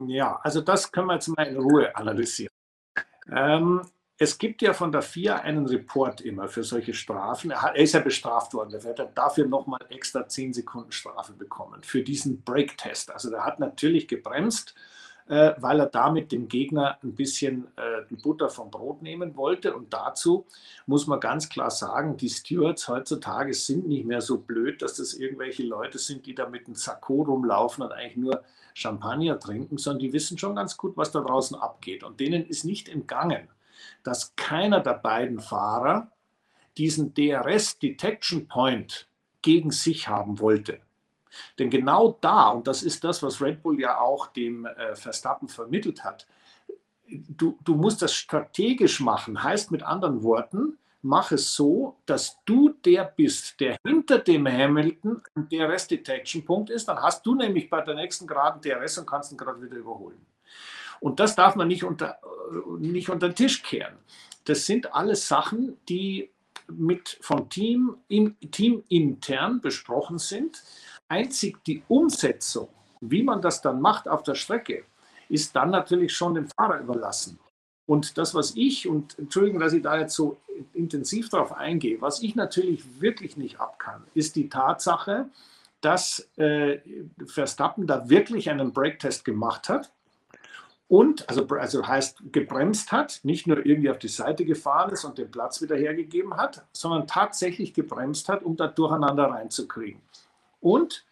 Ja, 0.07 0.39
also 0.43 0.61
das 0.61 0.93
können 0.93 1.07
wir 1.07 1.15
jetzt 1.15 1.29
mal 1.29 1.45
in 1.45 1.57
Ruhe 1.57 1.95
analysieren. 1.97 2.56
Ähm, 3.31 3.83
es 4.19 4.39
gibt 4.39 4.63
ja 4.63 4.73
von 4.73 4.93
der 4.93 5.03
FIA 5.03 5.37
einen 5.37 5.67
Report 5.67 6.23
immer 6.23 6.49
für 6.49 6.65
solche 6.65 6.95
Strafen. 6.95 7.51
Er, 7.51 7.77
ist 7.77 7.93
ja 7.93 8.01
bestraft 8.01 8.55
worden. 8.55 8.73
Er 8.73 8.83
wird 8.83 9.01
dafür 9.15 9.47
nochmal 9.47 9.81
extra 9.91 10.27
10 10.27 10.55
Sekunden 10.55 10.93
Strafe 10.93 11.35
bekommen 11.35 11.83
für 11.83 12.03
diesen 12.03 12.43
Break-Test. 12.43 13.11
Also 13.11 13.31
der 13.31 13.45
hat 13.45 13.61
natürlich 13.61 14.09
gebremst, 14.09 14.75
äh, 15.29 15.55
weil 15.59 15.81
er 15.81 15.87
damit 15.87 16.31
dem 16.33 16.49
Gegner 16.49 16.99
ein 17.03 17.15
bisschen 17.15 17.67
äh, 17.77 18.05
die 18.09 18.17
Butter 18.17 18.49
vom 18.49 18.71
Brot 18.71 19.03
nehmen 19.03 19.37
wollte. 19.37 19.75
Und 19.75 19.93
dazu 19.93 20.47
muss 20.87 21.07
man 21.07 21.21
ganz 21.21 21.49
klar 21.49 21.71
sagen, 21.71 22.17
die 22.17 22.31
Stewards 22.31 22.89
heutzutage 22.89 23.53
sind 23.53 23.89
nicht 23.89 24.07
mehr 24.07 24.21
so 24.21 24.39
blöd, 24.39 24.83
dass 24.83 24.95
das 24.95 25.15
irgendwelche 25.15 25.65
Leute 25.65 25.99
sind, 25.99 26.27
die 26.27 26.35
da 26.35 26.49
mit 26.49 26.67
einem 26.67 26.77
Sakko 26.77 27.23
rumlaufen 27.23 27.85
und 27.85 27.93
eigentlich 27.93 28.17
nur 28.17 28.43
Champagner 28.75 29.39
trinken, 29.39 29.79
sondern 29.79 30.01
die 30.01 30.13
wissen 30.13 30.39
schon 30.39 30.55
ganz 30.55 30.77
gut, 30.77 30.97
was 30.97 31.11
da 31.11 31.21
draußen 31.21 31.57
abgeht. 31.57 32.05
Und 32.05 32.21
denen 32.21 32.47
ist 32.47 32.65
nicht 32.65 32.89
entgangen, 32.89 33.49
dass 34.05 34.37
keiner 34.37 34.81
der 34.81 34.95
beiden 34.95 35.41
Fahrer 35.41 36.13
diesen 36.77 37.15
DRS 37.15 37.79
Detection 37.79 38.47
Point 38.49 39.09
gegen 39.43 39.71
sich 39.71 40.09
haben 40.09 40.39
wollte. 40.41 40.81
Denn 41.59 41.71
genau 41.71 42.19
da, 42.21 42.49
und 42.49 42.67
das 42.67 42.83
ist 42.83 43.05
das, 43.05 43.23
was 43.23 43.41
Red 43.41 43.63
Bull 43.63 43.81
ja 43.81 43.99
auch 43.99 44.29
dem 44.29 44.67
äh, 44.67 44.95
Verstappen 44.95 45.49
vermittelt 45.49 46.05
hat, 46.05 46.27
du, 47.09 47.59
du 47.63 47.75
musst 47.75 48.03
das 48.03 48.15
strategisch 48.15 49.01
machen, 49.01 49.43
heißt 49.43 49.71
mit 49.71 49.83
anderen 49.83 50.23
Worten, 50.23 50.79
mach 51.03 51.31
es 51.33 51.55
so, 51.55 51.97
dass 52.05 52.39
du 52.45 52.71
der 52.85 53.05
bist, 53.05 53.61
der 53.61 53.77
hinter 53.85 54.19
dem 54.19 54.47
Hamilton 54.47 55.23
ein 55.35 55.49
DRS-Detection-Punkt 55.49 56.71
ist. 56.71 56.89
Dann 56.89 56.99
hast 56.99 57.25
du 57.25 57.35
nämlich 57.35 57.71
bei 57.71 57.81
der 57.81 57.95
nächsten 57.95 58.27
geraden 58.27 58.61
DRS 58.61 58.99
und 58.99 59.07
kannst 59.07 59.31
ihn 59.33 59.39
gerade 59.39 59.63
wieder 59.63 59.77
überholen. 59.77 60.27
Und 61.01 61.21
das 61.21 61.37
darf 61.37 61.55
man 61.55 61.69
nicht 61.69 61.85
unter, 61.85 62.19
nicht 62.79 63.09
unter 63.11 63.29
den 63.29 63.37
Tisch 63.37 63.63
kehren. 63.63 63.97
Das 64.45 64.67
sind 64.67 64.95
alles 64.95 65.29
Sachen, 65.29 65.77
die 65.89 66.31
mit 66.69 67.19
vom 67.21 67.49
Team, 67.49 67.99
im, 68.09 68.37
Team 68.51 68.83
intern 68.89 69.61
besprochen 69.61 70.19
sind. 70.19 70.63
Einzig 71.09 71.63
die 71.65 71.83
Umsetzung, 71.89 72.69
wie 73.01 73.23
man 73.23 73.41
das 73.41 73.63
dann 73.63 73.81
macht 73.81 74.09
auf 74.09 74.23
der 74.23 74.35
Strecke, 74.35 74.85
ist 75.29 75.55
dann 75.55 75.71
natürlich 75.71 76.15
schon 76.15 76.35
dem 76.35 76.49
Fahrer 76.49 76.81
überlassen. 76.81 77.39
Und 77.87 78.19
das, 78.19 78.35
was 78.35 78.57
ich, 78.57 78.89
und 78.89 79.19
Entschuldigung, 79.19 79.61
dass 79.61 79.73
ich 79.73 79.83
da 79.83 79.99
jetzt 79.99 80.15
so 80.15 80.39
intensiv 80.75 81.29
darauf 81.29 81.53
eingehe, 81.53 82.01
was 82.01 82.21
ich 82.23 82.35
natürlich 82.35 83.01
wirklich 83.01 83.37
nicht 83.37 83.61
abkann, 83.61 84.03
ist 84.15 84.35
die 84.35 84.49
Tatsache, 84.49 85.29
dass 85.81 86.29
äh, 86.37 86.81
Verstappen 87.27 87.87
da 87.87 88.09
wirklich 88.09 88.51
einen 88.51 88.73
Breaktest 88.73 89.25
gemacht 89.25 89.69
hat 89.69 89.93
und, 90.89 91.29
also, 91.29 91.47
also 91.47 91.87
heißt 91.87 92.33
gebremst 92.33 92.91
hat, 92.91 93.21
nicht 93.23 93.47
nur 93.47 93.65
irgendwie 93.65 93.91
auf 93.91 93.99
die 93.99 94.09
Seite 94.09 94.45
gefahren 94.45 94.91
ist 94.91 95.05
und 95.05 95.19
den 95.19 95.31
Platz 95.31 95.61
wieder 95.63 95.77
hergegeben 95.77 96.37
hat, 96.37 96.65
sondern 96.73 97.07
tatsächlich 97.07 97.75
gebremst 97.75 98.29
hat, 98.29 98.43
um 98.43 98.57
da 98.57 98.67
durcheinander 98.67 99.25
reinzukriegen. 99.27 100.01
Und 100.61 101.05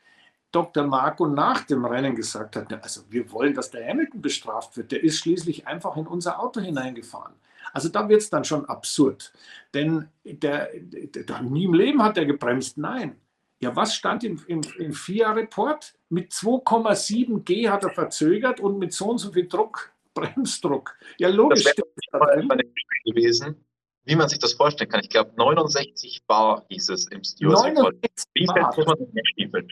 Dr. 0.54 0.86
Marco 0.86 1.26
nach 1.26 1.64
dem 1.64 1.84
Rennen 1.84 2.14
gesagt 2.14 2.54
hat, 2.54 2.72
also 2.82 3.02
wir 3.10 3.30
wollen, 3.32 3.54
dass 3.54 3.70
der 3.70 3.86
Hamilton 3.86 4.22
bestraft 4.22 4.76
wird. 4.76 4.92
Der 4.92 5.02
ist 5.02 5.18
schließlich 5.18 5.66
einfach 5.66 5.96
in 5.96 6.06
unser 6.06 6.40
Auto 6.40 6.60
hineingefahren. 6.60 7.34
Also 7.72 7.88
da 7.88 8.08
wird 8.08 8.20
es 8.20 8.30
dann 8.30 8.44
schon 8.44 8.64
absurd. 8.66 9.32
Denn 9.74 10.08
der, 10.24 10.70
der, 10.74 11.24
der, 11.24 11.42
nie 11.42 11.64
im 11.64 11.74
Leben 11.74 12.02
hat 12.02 12.16
er 12.16 12.24
gebremst. 12.24 12.78
Nein. 12.78 13.16
Ja, 13.58 13.74
was 13.74 13.96
stand 13.96 14.22
im, 14.22 14.40
im, 14.46 14.60
im 14.78 14.92
FIA-Report? 14.92 15.94
Mit 16.08 16.30
2,7 16.30 17.40
G 17.42 17.68
hat 17.68 17.82
er 17.82 17.90
verzögert 17.90 18.60
und 18.60 18.78
mit 18.78 18.92
so 18.92 19.06
und 19.06 19.18
so 19.18 19.32
viel 19.32 19.48
Druck, 19.48 19.92
Bremsdruck. 20.12 20.96
Ja, 21.18 21.28
logisch. 21.28 21.64
Das 21.64 21.76
wäre 22.12 22.58
gewesen, 23.04 23.64
wie 24.04 24.16
man 24.16 24.28
sich 24.28 24.38
das 24.38 24.52
vorstellen 24.52 24.90
kann. 24.90 25.00
Ich 25.02 25.10
glaube, 25.10 25.32
69 25.36 26.24
Bar 26.26 26.64
hieß 26.68 26.90
es 26.90 27.06
im 27.08 27.24
Stewards-Report. 27.24 27.94
Wie 28.34 28.46
fällt 28.46 28.86
man 28.86 28.96
in 29.36 29.68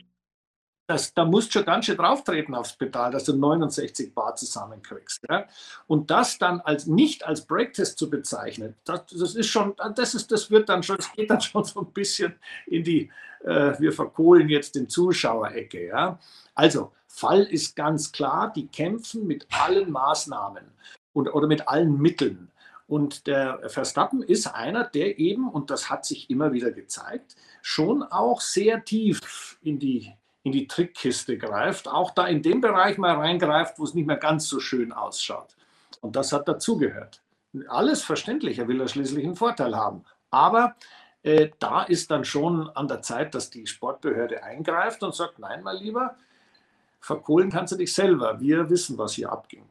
das, 0.85 1.13
da 1.13 1.23
musst 1.23 1.47
du 1.47 1.59
schon 1.59 1.65
ganz 1.65 1.85
schön 1.85 1.95
drauf 1.95 2.25
treten 2.25 2.53
aufs 2.53 2.75
Pedal, 2.75 3.11
dass 3.11 3.23
du 3.23 3.33
69 3.33 4.13
Bar 4.13 4.35
zusammenkriegst. 4.35 5.23
Ja? 5.29 5.47
Und 5.87 6.11
das 6.11 6.37
dann 6.37 6.59
als 6.59 6.87
nicht 6.87 7.25
als 7.25 7.45
Breaktest 7.45 7.97
zu 7.97 8.09
bezeichnen, 8.09 8.75
das, 8.83 9.05
das 9.05 9.35
ist 9.35 9.47
schon, 9.47 9.75
das 9.95 10.13
ist, 10.13 10.31
das 10.31 10.51
wird 10.51 10.67
dann 10.67 10.83
schon, 10.83 10.97
das 10.97 11.11
geht 11.13 11.29
dann 11.29 11.39
schon 11.39 11.63
so 11.63 11.79
ein 11.79 11.93
bisschen 11.93 12.35
in 12.67 12.83
die, 12.83 13.09
äh, 13.45 13.79
wir 13.79 13.93
verkohlen 13.93 14.49
jetzt 14.49 14.75
den 14.75 14.89
Zuschauerecke. 14.89 15.87
Ja? 15.87 16.19
Also, 16.53 16.91
Fall 17.07 17.43
ist 17.43 17.75
ganz 17.75 18.11
klar, 18.11 18.51
die 18.53 18.67
kämpfen 18.67 19.25
mit 19.25 19.47
allen 19.51 19.89
Maßnahmen 19.89 20.65
und, 21.13 21.29
oder 21.29 21.47
mit 21.47 21.67
allen 21.67 21.97
Mitteln. 21.97 22.51
Und 22.93 23.25
der 23.25 23.71
Verstappen 23.71 24.21
ist 24.21 24.45
einer, 24.45 24.83
der 24.83 25.17
eben, 25.17 25.49
und 25.49 25.71
das 25.71 25.89
hat 25.89 26.05
sich 26.05 26.29
immer 26.29 26.53
wieder 26.53 26.69
gezeigt, 26.69 27.35
schon 27.63 28.03
auch 28.03 28.39
sehr 28.39 28.85
tief 28.85 29.57
in 29.63 29.79
die 29.79 30.13
in 30.43 30.51
die 30.51 30.67
Trickkiste 30.67 31.39
greift, 31.39 31.87
auch 31.87 32.11
da 32.11 32.27
in 32.27 32.43
dem 32.43 32.61
Bereich 32.61 32.99
mal 32.99 33.15
reingreift, 33.15 33.79
wo 33.79 33.83
es 33.83 33.95
nicht 33.95 34.05
mehr 34.05 34.17
ganz 34.17 34.47
so 34.47 34.59
schön 34.59 34.91
ausschaut. 34.91 35.55
Und 36.01 36.15
das 36.15 36.33
hat 36.33 36.47
dazugehört. 36.47 37.23
Alles 37.67 38.03
verständlich, 38.03 38.59
er 38.59 38.67
will 38.67 38.77
ja 38.77 38.87
schließlich 38.87 39.25
einen 39.25 39.37
Vorteil 39.37 39.75
haben. 39.75 40.03
Aber 40.29 40.75
äh, 41.23 41.49
da 41.57 41.81
ist 41.81 42.11
dann 42.11 42.25
schon 42.25 42.69
an 42.75 42.87
der 42.87 43.01
Zeit, 43.01 43.33
dass 43.33 43.49
die 43.49 43.65
Sportbehörde 43.65 44.43
eingreift 44.43 45.01
und 45.01 45.15
sagt, 45.15 45.39
nein, 45.39 45.63
mein 45.63 45.77
Lieber, 45.77 46.15
verkohlen 46.99 47.49
kannst 47.49 47.73
du 47.73 47.77
dich 47.77 47.91
selber. 47.91 48.39
Wir 48.39 48.69
wissen, 48.69 48.99
was 48.99 49.13
hier 49.13 49.31
abging. 49.31 49.65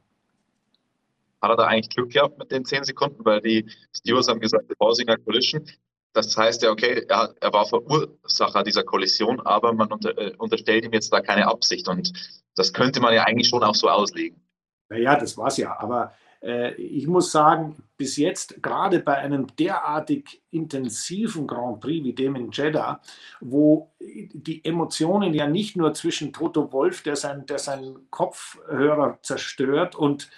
Hat 1.43 1.51
er 1.51 1.57
da 1.57 1.67
eigentlich 1.67 1.91
Glück 1.91 2.13
gehabt 2.13 2.39
mit 2.39 2.51
den 2.51 2.65
10 2.65 2.85
Sekunden, 2.85 3.25
weil 3.25 3.41
die 3.41 3.69
Stewards 3.93 4.29
haben 4.29 4.41
gesagt, 4.41 4.67
Pausing 4.79 5.09
Collision. 5.25 5.69
Das 6.15 6.37
heißt 6.37 6.63
ja, 6.63 6.71
okay, 6.71 7.05
er, 7.09 7.35
er 7.41 7.53
war 7.53 7.67
Verursacher 7.67 8.63
dieser 8.63 8.85
Kollision, 8.85 9.41
aber 9.41 9.73
man 9.73 9.91
unter, 9.91 10.17
äh, 10.19 10.35
unterstellt 10.39 10.85
ihm 10.85 10.93
jetzt 10.93 11.13
da 11.13 11.21
keine 11.21 11.47
Absicht. 11.47 11.89
Und 11.89 12.13
das 12.55 12.73
könnte 12.73 13.01
man 13.01 13.15
ja 13.15 13.25
eigentlich 13.25 13.49
schon 13.49 13.63
auch 13.63 13.75
so 13.75 13.89
auslegen. 13.89 14.41
Naja, 14.89 15.17
das 15.17 15.37
war 15.37 15.49
es 15.49 15.57
ja. 15.57 15.79
Aber 15.79 16.13
Äh, 16.43 16.75
ich 16.75 17.07
muss 17.07 17.31
sagen, 17.31 17.77
bis 17.97 18.17
jetzt, 18.17 18.63
gerade 18.63 18.99
bei 18.99 19.17
einem 19.17 19.47
derartig 19.57 20.43
intensiven 20.51 21.47
Grand 21.47 21.81
Prix 21.81 22.05
wie 22.05 22.13
dem 22.13 22.35
in 22.37 22.51
Jeddah, 22.51 23.01
wo 23.41 23.93
die 24.01 24.65
Emotionen 24.65 25.35
ja 25.35 25.47
nicht 25.47 25.77
nur 25.77 25.95
zwischen 25.95 26.33
Toto 26.33 26.73
Wolf, 26.73 27.03
der, 27.03 27.17
sein, 27.17 27.47
der 27.47 27.59
seinen 27.59 28.11
Kopfhörer 28.11 29.19
zerstört, 29.23 29.95
und, 29.95 30.31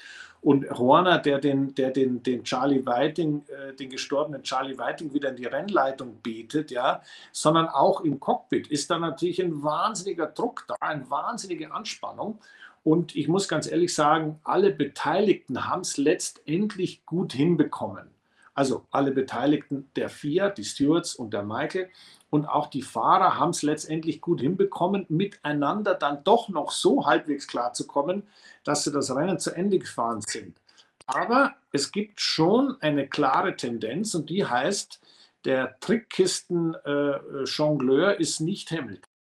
und 0.44 0.70
Horner, 0.70 1.18
der 1.18 1.38
den, 1.38 1.74
der 1.74 1.90
den, 1.90 2.22
den 2.22 2.44
Charlie 2.44 2.84
Whiting, 2.84 3.46
äh, 3.48 3.72
den 3.72 3.88
gestorbenen 3.88 4.42
Charlie 4.42 4.76
Whiting 4.76 5.14
wieder 5.14 5.30
in 5.30 5.36
die 5.36 5.46
Rennleitung 5.46 6.20
betet, 6.22 6.70
ja, 6.70 7.00
sondern 7.32 7.66
auch 7.66 8.02
im 8.02 8.20
Cockpit 8.20 8.66
ist 8.66 8.90
da 8.90 8.98
natürlich 8.98 9.42
ein 9.42 9.62
wahnsinniger 9.62 10.26
Druck 10.26 10.66
da, 10.68 10.76
eine 10.80 11.08
wahnsinnige 11.08 11.72
Anspannung. 11.72 12.38
Und 12.82 13.16
ich 13.16 13.26
muss 13.26 13.48
ganz 13.48 13.66
ehrlich 13.66 13.94
sagen, 13.94 14.38
alle 14.44 14.70
Beteiligten 14.70 15.66
haben 15.66 15.80
es 15.80 15.96
letztendlich 15.96 17.06
gut 17.06 17.32
hinbekommen. 17.32 18.13
Also 18.54 18.86
alle 18.90 19.10
Beteiligten 19.10 19.90
der 19.96 20.08
vier, 20.08 20.48
die 20.50 20.64
Stewards 20.64 21.14
und 21.14 21.34
der 21.34 21.42
Michael 21.42 21.90
und 22.30 22.46
auch 22.46 22.68
die 22.68 22.82
Fahrer 22.82 23.38
haben 23.38 23.50
es 23.50 23.62
letztendlich 23.62 24.20
gut 24.20 24.40
hinbekommen, 24.40 25.06
miteinander 25.08 25.94
dann 25.94 26.24
doch 26.24 26.48
noch 26.48 26.72
so 26.72 27.06
halbwegs 27.06 27.46
klarzukommen, 27.46 28.26
dass 28.64 28.82
sie 28.84 28.92
das 28.92 29.14
Rennen 29.14 29.38
zu 29.38 29.52
Ende 29.52 29.78
gefahren 29.78 30.20
sind. 30.20 30.60
Aber 31.06 31.54
es 31.72 31.92
gibt 31.92 32.20
schon 32.20 32.76
eine 32.80 33.08
klare 33.08 33.56
Tendenz 33.56 34.14
und 34.14 34.28
die 34.30 34.46
heißt, 34.46 35.00
der 35.44 35.78
Trickkisten-Jongleur 35.80 38.18
äh, 38.18 38.20
ist 38.20 38.40
nicht 38.40 38.70
Hamilton. 38.70 39.13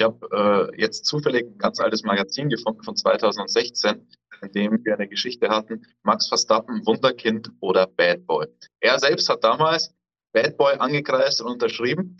Ich 0.00 0.06
habe 0.06 0.70
äh, 0.72 0.80
jetzt 0.80 1.04
zufällig 1.04 1.44
ein 1.44 1.58
ganz 1.58 1.78
altes 1.78 2.04
Magazin 2.04 2.48
gefunden 2.48 2.82
von 2.82 2.96
2016, 2.96 4.08
in 4.40 4.52
dem 4.52 4.82
wir 4.82 4.94
eine 4.94 5.06
Geschichte 5.06 5.50
hatten, 5.50 5.86
Max 6.04 6.26
Verstappen, 6.26 6.86
Wunderkind 6.86 7.50
oder 7.60 7.86
Bad 7.86 8.26
Boy. 8.26 8.46
Er 8.80 8.98
selbst 8.98 9.28
hat 9.28 9.44
damals 9.44 9.92
Bad 10.32 10.56
Boy 10.56 10.76
angekreist 10.78 11.42
und 11.42 11.52
unterschrieben. 11.52 12.16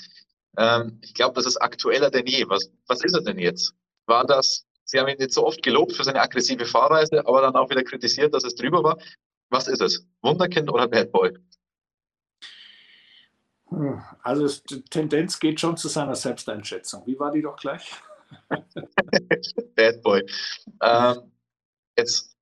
Ähm, 0.58 0.98
ich 1.00 1.14
glaube, 1.14 1.36
das 1.36 1.46
ist 1.46 1.56
aktueller 1.56 2.10
denn 2.10 2.26
je. 2.26 2.46
Was, 2.50 2.70
was 2.86 3.02
ist 3.02 3.14
er 3.14 3.22
denn 3.22 3.38
jetzt? 3.38 3.72
War 4.04 4.26
das, 4.26 4.66
Sie 4.84 5.00
haben 5.00 5.08
ihn 5.08 5.16
jetzt 5.18 5.34
so 5.34 5.46
oft 5.46 5.62
gelobt 5.62 5.94
für 5.94 6.04
seine 6.04 6.20
aggressive 6.20 6.66
Fahrweise, 6.66 7.26
aber 7.26 7.40
dann 7.40 7.56
auch 7.56 7.70
wieder 7.70 7.82
kritisiert, 7.82 8.34
dass 8.34 8.44
es 8.44 8.56
drüber 8.56 8.84
war. 8.84 8.98
Was 9.48 9.68
ist 9.68 9.80
es? 9.80 10.06
Wunderkind 10.20 10.70
oder 10.70 10.86
Bad 10.86 11.12
Boy? 11.12 11.32
Also 14.22 14.48
die 14.68 14.82
Tendenz 14.82 15.38
geht 15.38 15.60
schon 15.60 15.76
zu 15.76 15.88
seiner 15.88 16.16
Selbsteinschätzung. 16.16 17.06
Wie 17.06 17.18
war 17.18 17.30
die 17.30 17.42
doch 17.42 17.56
gleich? 17.56 17.92
Bad 19.76 20.02
Boy. 20.02 20.24
Ähm, 20.82 21.32
jetzt 21.96 22.36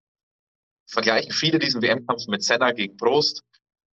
vergleichen 0.87 1.33
viele 1.33 1.59
diesen 1.59 1.83
WM-Kampf 1.83 2.27
mit 2.29 2.43
Senna 2.43 2.73
gegen 2.73 2.97
Prost. 2.97 3.43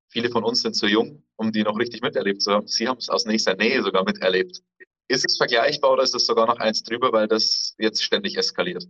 Viele 0.07 0.29
von 0.29 0.43
uns 0.43 0.61
sind 0.61 0.75
zu 0.75 0.87
jung, 0.87 1.23
um 1.35 1.51
die 1.51 1.63
noch 1.63 1.77
richtig 1.77 2.01
miterlebt 2.01 2.41
zu 2.41 2.53
haben. 2.53 2.67
Sie 2.67 2.87
haben 2.87 2.97
es 2.97 3.09
aus 3.09 3.25
nächster 3.25 3.55
Nähe 3.55 3.83
sogar 3.83 4.05
miterlebt. 4.05 4.61
Ist 5.07 5.25
es 5.25 5.37
vergleichbar 5.37 5.91
oder 5.91 6.03
ist 6.03 6.15
es 6.15 6.25
sogar 6.25 6.47
noch 6.47 6.57
eins 6.57 6.83
drüber, 6.83 7.11
weil 7.11 7.27
das 7.27 7.75
jetzt 7.77 8.03
ständig 8.03 8.37
eskaliert? 8.37 8.87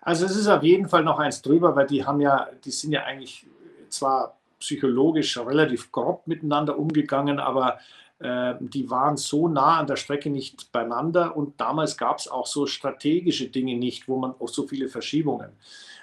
Also 0.00 0.24
es 0.24 0.34
ist 0.34 0.48
auf 0.48 0.62
jeden 0.62 0.88
Fall 0.88 1.04
noch 1.04 1.18
eins 1.18 1.42
drüber, 1.42 1.76
weil 1.76 1.86
die 1.86 2.04
haben 2.04 2.20
ja, 2.20 2.48
die 2.64 2.70
sind 2.70 2.92
ja 2.92 3.04
eigentlich 3.04 3.46
zwar 3.88 4.41
psychologisch 4.62 5.36
relativ 5.38 5.90
grob 5.90 6.28
miteinander 6.28 6.78
umgegangen, 6.78 7.40
aber 7.40 7.80
äh, 8.20 8.54
die 8.60 8.88
waren 8.88 9.16
so 9.16 9.48
nah 9.48 9.80
an 9.80 9.88
der 9.88 9.96
Strecke 9.96 10.30
nicht 10.30 10.70
beieinander 10.70 11.36
und 11.36 11.60
damals 11.60 11.96
gab 11.96 12.18
es 12.18 12.28
auch 12.28 12.46
so 12.46 12.66
strategische 12.66 13.48
Dinge 13.48 13.76
nicht, 13.76 14.06
wo 14.06 14.16
man 14.16 14.34
auch 14.38 14.48
so 14.48 14.68
viele 14.68 14.88
Verschiebungen. 14.88 15.50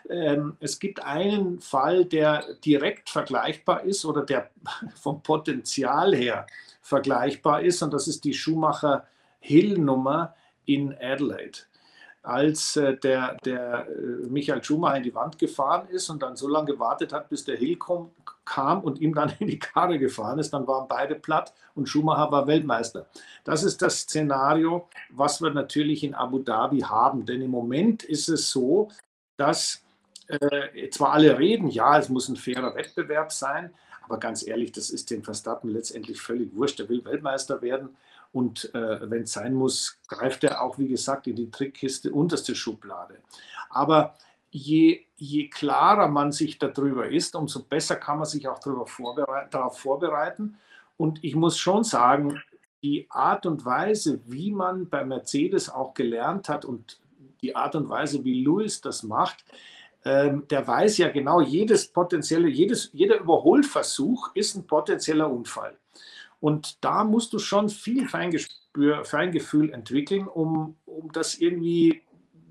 Ähm, 0.09 0.57
es 0.59 0.79
gibt 0.79 1.01
einen 1.01 1.61
Fall, 1.61 2.03
der 2.03 2.43
direkt 2.65 3.09
vergleichbar 3.09 3.83
ist 3.83 4.03
oder 4.03 4.23
der 4.23 4.49
vom 4.95 5.23
Potenzial 5.23 6.13
her 6.13 6.45
vergleichbar 6.81 7.61
ist 7.61 7.81
und 7.81 7.93
das 7.93 8.09
ist 8.09 8.25
die 8.25 8.33
Schumacher-Hill-Nummer 8.33 10.35
in 10.65 10.93
Adelaide 10.99 11.59
als 12.21 12.75
äh, 12.75 12.97
der, 12.97 13.37
der 13.45 13.87
äh, 13.87 14.27
Michael 14.27 14.63
Schumacher 14.63 14.97
in 14.97 15.03
die 15.03 15.15
Wand 15.15 15.37
gefahren 15.37 15.87
ist 15.89 16.09
und 16.09 16.21
dann 16.21 16.35
so 16.35 16.47
lange 16.47 16.73
gewartet 16.73 17.13
hat, 17.13 17.29
bis 17.29 17.45
der 17.45 17.57
Hill 17.57 17.77
kom, 17.77 18.11
kam 18.49 18.81
und 18.81 18.99
ihm 18.99 19.13
dann 19.13 19.31
in 19.39 19.47
die 19.47 19.59
Karre 19.59 19.99
gefahren 19.99 20.39
ist, 20.39 20.51
dann 20.51 20.67
waren 20.67 20.87
beide 20.87 21.15
platt 21.15 21.53
und 21.75 21.87
Schumacher 21.87 22.31
war 22.31 22.47
Weltmeister. 22.47 23.07
Das 23.43 23.63
ist 23.63 23.81
das 23.81 24.01
Szenario, 24.01 24.89
was 25.11 25.41
wir 25.41 25.51
natürlich 25.51 26.03
in 26.03 26.15
Abu 26.15 26.39
Dhabi 26.39 26.79
haben. 26.79 27.25
Denn 27.25 27.41
im 27.41 27.51
Moment 27.51 28.03
ist 28.03 28.27
es 28.27 28.49
so, 28.49 28.89
dass 29.37 29.83
äh, 30.27 30.89
zwar 30.89 31.13
alle 31.13 31.37
reden, 31.37 31.69
ja, 31.69 31.97
es 31.97 32.09
muss 32.09 32.27
ein 32.27 32.35
fairer 32.35 32.75
Wettbewerb 32.75 33.31
sein, 33.31 33.73
aber 34.03 34.17
ganz 34.17 34.45
ehrlich, 34.45 34.71
das 34.71 34.89
ist 34.89 35.11
dem 35.11 35.23
Verstappen 35.23 35.69
letztendlich 35.69 36.19
völlig 36.19 36.53
wurscht. 36.55 36.79
Er 36.79 36.89
will 36.89 37.05
Weltmeister 37.05 37.61
werden 37.61 37.95
und 38.31 38.73
äh, 38.73 39.09
wenn 39.09 39.23
es 39.23 39.33
sein 39.33 39.53
muss, 39.53 39.99
greift 40.07 40.43
er 40.43 40.61
auch, 40.61 40.79
wie 40.79 40.87
gesagt, 40.87 41.27
in 41.27 41.35
die 41.35 41.51
Trickkiste 41.51 42.11
unterste 42.11 42.55
Schublade. 42.55 43.19
Aber 43.69 44.15
je, 44.51 45.05
je 45.17 45.47
klarer 45.47 46.07
man 46.07 46.31
sich 46.31 46.57
darüber 46.57 47.09
ist, 47.09 47.35
umso 47.35 47.63
besser 47.63 47.95
kann 47.95 48.17
man 48.17 48.25
sich 48.25 48.47
auch 48.47 48.59
vorberei 48.87 49.47
darauf 49.49 49.79
vorbereiten. 49.79 50.57
Und 50.97 51.23
ich 51.23 51.35
muss 51.35 51.57
schon 51.57 51.83
sagen, 51.83 52.41
die 52.81 53.07
Art 53.09 53.45
und 53.45 53.65
Weise, 53.65 54.21
wie 54.25 54.51
man 54.51 54.89
bei 54.89 55.03
Mercedes 55.03 55.69
auch 55.69 55.93
gelernt 55.93 56.49
hat 56.49 56.65
und 56.65 56.99
die 57.41 57.55
Art 57.55 57.75
und 57.75 57.89
Weise, 57.89 58.23
wie 58.23 58.43
Lewis 58.43 58.81
das 58.81 59.03
macht, 59.03 59.45
ähm, 60.05 60.47
der 60.49 60.65
weiß 60.65 60.97
ja 60.97 61.09
genau, 61.09 61.41
jedes 61.41 61.87
potenzielle, 61.87 62.47
jedes, 62.47 62.89
jeder 62.93 63.19
Überholversuch 63.19 64.31
ist 64.33 64.55
ein 64.55 64.65
potenzieller 64.65 65.29
Unfall. 65.29 65.77
Und 66.39 66.83
da 66.83 67.03
musst 67.03 67.33
du 67.33 67.39
schon 67.39 67.67
viel 67.67 68.07
Feingespür, 68.07 69.03
Feingefühl 69.03 69.71
entwickeln, 69.73 70.27
um, 70.27 70.77
um 70.85 71.11
das 71.11 71.35
irgendwie 71.35 72.01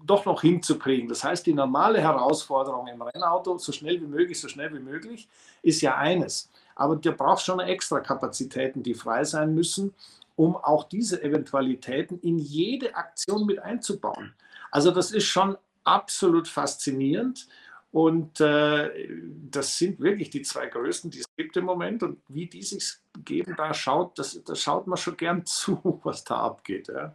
doch 0.08 0.24
noch 0.24 0.40
hinzukriegen. 0.40 1.08
Das 1.08 1.22
heißt, 1.22 1.46
die 1.46 1.54
normale 1.54 2.00
Herausforderung 2.00 2.88
im 2.88 3.02
Rennauto, 3.02 3.58
so 3.58 3.72
schnell 3.72 4.00
wie 4.00 4.06
möglich, 4.06 4.40
so 4.40 4.48
schnell 4.48 4.72
wie 4.74 4.80
möglich, 4.80 5.28
ist 5.62 5.80
ja 5.80 5.96
eines. 5.96 6.50
Aber 6.74 6.96
du 6.96 7.12
brauchst 7.12 7.44
schon 7.44 7.60
extra 7.60 8.00
Kapazitäten, 8.00 8.82
die 8.82 8.94
frei 8.94 9.24
sein 9.24 9.54
müssen, 9.54 9.94
um 10.36 10.56
auch 10.56 10.84
diese 10.84 11.22
Eventualitäten 11.22 12.20
in 12.20 12.38
jede 12.38 12.94
Aktion 12.94 13.46
mit 13.46 13.58
einzubauen. 13.58 14.34
Also 14.70 14.90
das 14.90 15.10
ist 15.10 15.24
schon 15.24 15.56
absolut 15.84 16.48
faszinierend. 16.48 17.48
Und 17.90 18.40
äh, 18.40 19.08
das 19.50 19.78
sind 19.78 19.98
wirklich 19.98 20.30
die 20.30 20.42
zwei 20.42 20.66
größten, 20.66 21.10
die 21.10 21.20
es 21.20 21.26
gibt 21.36 21.56
im 21.56 21.64
Moment. 21.64 22.02
Und 22.02 22.20
wie 22.28 22.46
die 22.46 22.62
sich 22.62 22.98
geben, 23.24 23.54
da 23.56 23.72
schaut, 23.72 24.18
das, 24.18 24.42
das 24.44 24.60
schaut 24.60 24.86
man 24.86 24.98
schon 24.98 25.16
gern 25.16 25.46
zu, 25.46 26.00
was 26.04 26.24
da 26.24 26.36
abgeht. 26.36 26.88
Ja. 26.88 27.14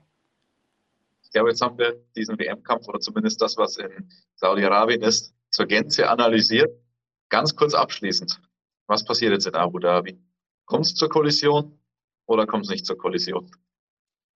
Ich 1.33 1.35
glaube, 1.35 1.49
jetzt 1.49 1.61
haben 1.61 1.79
wir 1.79 1.99
diesen 2.15 2.37
WM-Kampf 2.37 2.87
oder 2.87 2.99
zumindest 2.99 3.41
das, 3.41 3.57
was 3.57 3.77
in 3.77 4.07
Saudi-Arabien 4.35 5.01
ist, 5.01 5.33
zur 5.49 5.65
Gänze 5.65 6.07
analysiert. 6.07 6.69
Ganz 7.29 7.55
kurz 7.55 7.73
abschließend. 7.73 8.39
Was 8.85 9.03
passiert 9.03 9.31
jetzt 9.31 9.47
in 9.47 9.55
Abu 9.55 9.79
Dhabi? 9.79 10.21
Kommt 10.65 10.85
es 10.85 10.93
zur 10.93 11.09
Kollision 11.09 11.79
oder 12.27 12.45
kommt 12.45 12.65
es 12.65 12.69
nicht 12.69 12.85
zur 12.85 12.99
Kollision? 12.99 13.49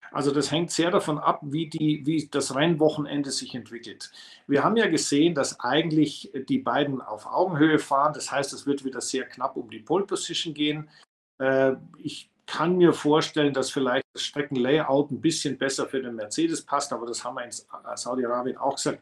Also 0.09 0.31
das 0.31 0.51
hängt 0.51 0.71
sehr 0.71 0.89
davon 0.89 1.19
ab, 1.19 1.39
wie, 1.43 1.69
die, 1.69 2.03
wie 2.07 2.27
das 2.31 2.55
Rennwochenende 2.55 3.29
sich 3.29 3.53
entwickelt. 3.53 4.11
Wir 4.47 4.63
haben 4.63 4.75
ja 4.75 4.87
gesehen, 4.87 5.35
dass 5.35 5.59
eigentlich 5.59 6.31
die 6.49 6.57
beiden 6.57 6.99
auf 6.99 7.27
Augenhöhe 7.27 7.77
fahren. 7.77 8.13
Das 8.13 8.31
heißt, 8.31 8.53
es 8.53 8.65
wird 8.65 8.83
wieder 8.83 9.01
sehr 9.01 9.25
knapp 9.25 9.55
um 9.55 9.69
die 9.69 9.81
Pole 9.81 10.07
Position 10.07 10.55
gehen. 10.55 10.89
Äh, 11.37 11.73
ich 11.99 12.31
kann 12.47 12.77
mir 12.77 12.93
vorstellen, 12.93 13.53
dass 13.53 13.69
vielleicht 13.69 14.05
das 14.13 14.23
Streckenlayout 14.23 15.11
ein 15.11 15.21
bisschen 15.21 15.57
besser 15.57 15.85
für 15.85 16.01
den 16.01 16.15
Mercedes 16.15 16.61
passt, 16.61 16.91
aber 16.93 17.05
das 17.05 17.23
haben 17.23 17.35
wir 17.35 17.43
in 17.43 17.51
Saudi-Arabien 17.95 18.57
auch 18.57 18.75
gesagt. 18.75 19.01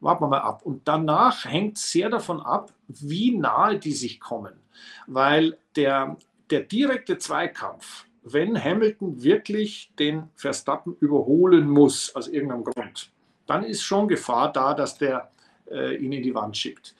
Warten 0.00 0.22
wir 0.22 0.28
mal 0.28 0.40
ab. 0.40 0.60
Und 0.64 0.86
danach 0.86 1.46
hängt 1.46 1.78
sehr 1.78 2.10
davon 2.10 2.40
ab, 2.42 2.72
wie 2.88 3.36
nahe 3.36 3.78
die 3.78 3.94
sich 3.94 4.20
kommen. 4.20 4.52
Weil 5.06 5.56
der, 5.76 6.18
der 6.50 6.60
direkte 6.60 7.16
Zweikampf, 7.16 8.04
wenn 8.22 8.62
Hamilton 8.62 9.22
wirklich 9.22 9.90
den 9.98 10.28
Verstappen 10.34 10.94
überholen 11.00 11.68
muss, 11.68 12.14
aus 12.14 12.28
irgendeinem 12.28 12.64
Grund, 12.64 13.10
dann 13.46 13.64
ist 13.64 13.82
schon 13.82 14.08
Gefahr 14.08 14.52
da, 14.52 14.74
dass 14.74 14.98
der 14.98 15.30
äh, 15.70 15.96
ihn 15.96 16.12
in 16.12 16.22
die 16.22 16.34
Wand 16.34 16.56
schickt. 16.56 16.94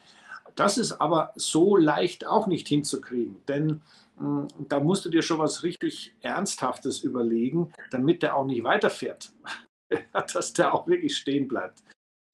Das 0.54 0.78
ist 0.78 0.92
aber 0.92 1.32
so 1.34 1.76
leicht 1.76 2.26
auch 2.26 2.46
nicht 2.46 2.68
hinzukriegen, 2.68 3.36
denn 3.48 3.82
da 4.16 4.80
musst 4.80 5.04
du 5.04 5.10
dir 5.10 5.22
schon 5.22 5.38
was 5.38 5.62
richtig 5.62 6.14
Ernsthaftes 6.20 7.02
überlegen, 7.02 7.72
damit 7.90 8.22
der 8.22 8.36
auch 8.36 8.44
nicht 8.44 8.62
weiterfährt, 8.62 9.32
dass 10.32 10.52
der 10.52 10.74
auch 10.74 10.86
wirklich 10.86 11.16
stehen 11.16 11.48
bleibt. 11.48 11.82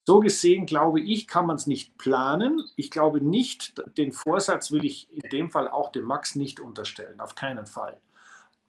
So 0.07 0.19
gesehen 0.19 0.65
glaube 0.65 0.99
ich, 0.99 1.27
kann 1.27 1.45
man 1.45 1.55
es 1.55 1.67
nicht 1.67 1.97
planen. 1.97 2.63
Ich 2.75 2.89
glaube 2.89 3.21
nicht, 3.21 3.73
den 3.97 4.11
Vorsatz 4.11 4.71
will 4.71 4.83
ich 4.83 5.11
in 5.11 5.29
dem 5.29 5.51
Fall 5.51 5.67
auch 5.67 5.91
dem 5.91 6.05
Max 6.05 6.35
nicht 6.35 6.59
unterstellen, 6.59 7.19
auf 7.19 7.35
keinen 7.35 7.65
Fall. 7.65 7.99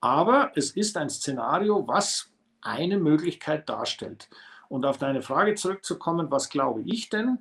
Aber 0.00 0.52
es 0.56 0.72
ist 0.72 0.96
ein 0.96 1.08
Szenario, 1.08 1.86
was 1.88 2.30
eine 2.60 2.98
Möglichkeit 2.98 3.68
darstellt. 3.68 4.28
Und 4.68 4.84
auf 4.84 4.98
deine 4.98 5.22
Frage 5.22 5.54
zurückzukommen, 5.54 6.30
was 6.30 6.48
glaube 6.48 6.82
ich 6.82 7.08
denn? 7.08 7.38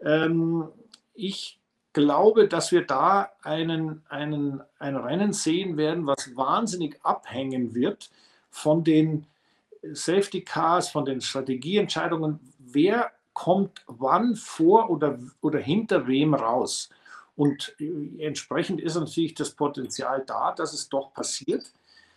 Ähm, 0.00 0.68
ich 1.14 1.60
glaube, 1.94 2.46
dass 2.48 2.72
wir 2.72 2.86
da 2.86 3.30
einen, 3.42 4.02
einen, 4.10 4.60
ein 4.78 4.96
Rennen 4.96 5.32
sehen 5.32 5.78
werden, 5.78 6.06
was 6.06 6.36
wahnsinnig 6.36 6.98
abhängen 7.02 7.74
wird 7.74 8.10
von 8.50 8.84
den 8.84 9.26
Safety 9.92 10.42
Cars, 10.42 10.90
von 10.90 11.06
den 11.06 11.22
Strategieentscheidungen. 11.22 12.40
Wer 12.58 13.10
kommt 13.32 13.82
wann 13.86 14.36
vor 14.36 14.90
oder, 14.90 15.18
oder 15.40 15.58
hinter 15.58 16.06
wem 16.06 16.34
raus? 16.34 16.90
Und 17.36 17.74
äh, 17.78 18.24
entsprechend 18.24 18.80
ist 18.80 18.96
natürlich 18.96 19.34
das 19.34 19.50
Potenzial 19.50 20.24
da, 20.26 20.52
dass 20.52 20.72
es 20.72 20.88
doch 20.88 21.12
passiert. 21.14 21.64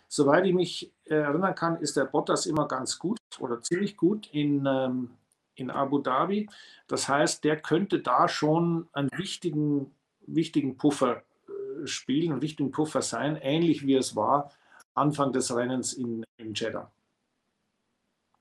Soweit 0.08 0.46
ich 0.46 0.54
mich 0.54 0.90
erinnern 1.04 1.54
kann, 1.54 1.80
ist 1.80 1.96
der 1.96 2.04
Bottas 2.04 2.46
immer 2.46 2.66
ganz 2.66 2.98
gut 2.98 3.18
oder 3.38 3.60
ziemlich 3.60 3.96
gut 3.96 4.28
in, 4.32 4.64
ähm, 4.66 5.10
in 5.58 5.70
Abu 5.70 5.98
Dhabi. 5.98 6.48
Das 6.86 7.08
heißt, 7.08 7.44
der 7.44 7.60
könnte 7.60 8.00
da 8.00 8.28
schon 8.28 8.88
einen 8.92 9.10
wichtigen, 9.16 9.92
wichtigen 10.26 10.76
Puffer 10.76 11.22
äh, 11.48 11.86
spielen, 11.86 12.32
einen 12.32 12.42
wichtigen 12.42 12.70
Puffer 12.70 13.02
sein, 13.02 13.36
ähnlich 13.36 13.86
wie 13.86 13.94
es 13.94 14.16
war 14.16 14.52
Anfang 14.94 15.32
des 15.32 15.54
Rennens 15.54 15.92
in, 15.92 16.24
in 16.36 16.54
Jeddah. 16.54 16.90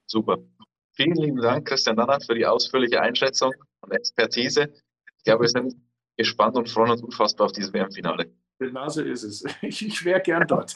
Super. 0.07 0.39
Vielen 0.93 1.15
lieben 1.15 1.41
Dank, 1.41 1.67
Christian 1.67 1.95
Nannert, 1.95 2.25
für 2.25 2.33
die 2.33 2.45
ausführliche 2.45 2.99
Einschätzung 3.01 3.53
und 3.81 3.91
Expertise. 3.91 4.73
Ich 5.17 5.23
glaube, 5.23 5.43
wir 5.43 5.49
sind 5.49 5.75
gespannt 6.15 6.55
und 6.55 6.67
freuen 6.67 6.91
uns 6.91 7.03
unfassbar 7.03 7.45
auf 7.45 7.51
dieses 7.51 7.71
WM-Finale. 7.71 8.31
Genauso 8.57 9.03
ist 9.03 9.23
es. 9.23 9.45
Ich, 9.61 9.85
ich 9.85 10.03
wäre 10.03 10.21
gern 10.21 10.47
dort. 10.47 10.75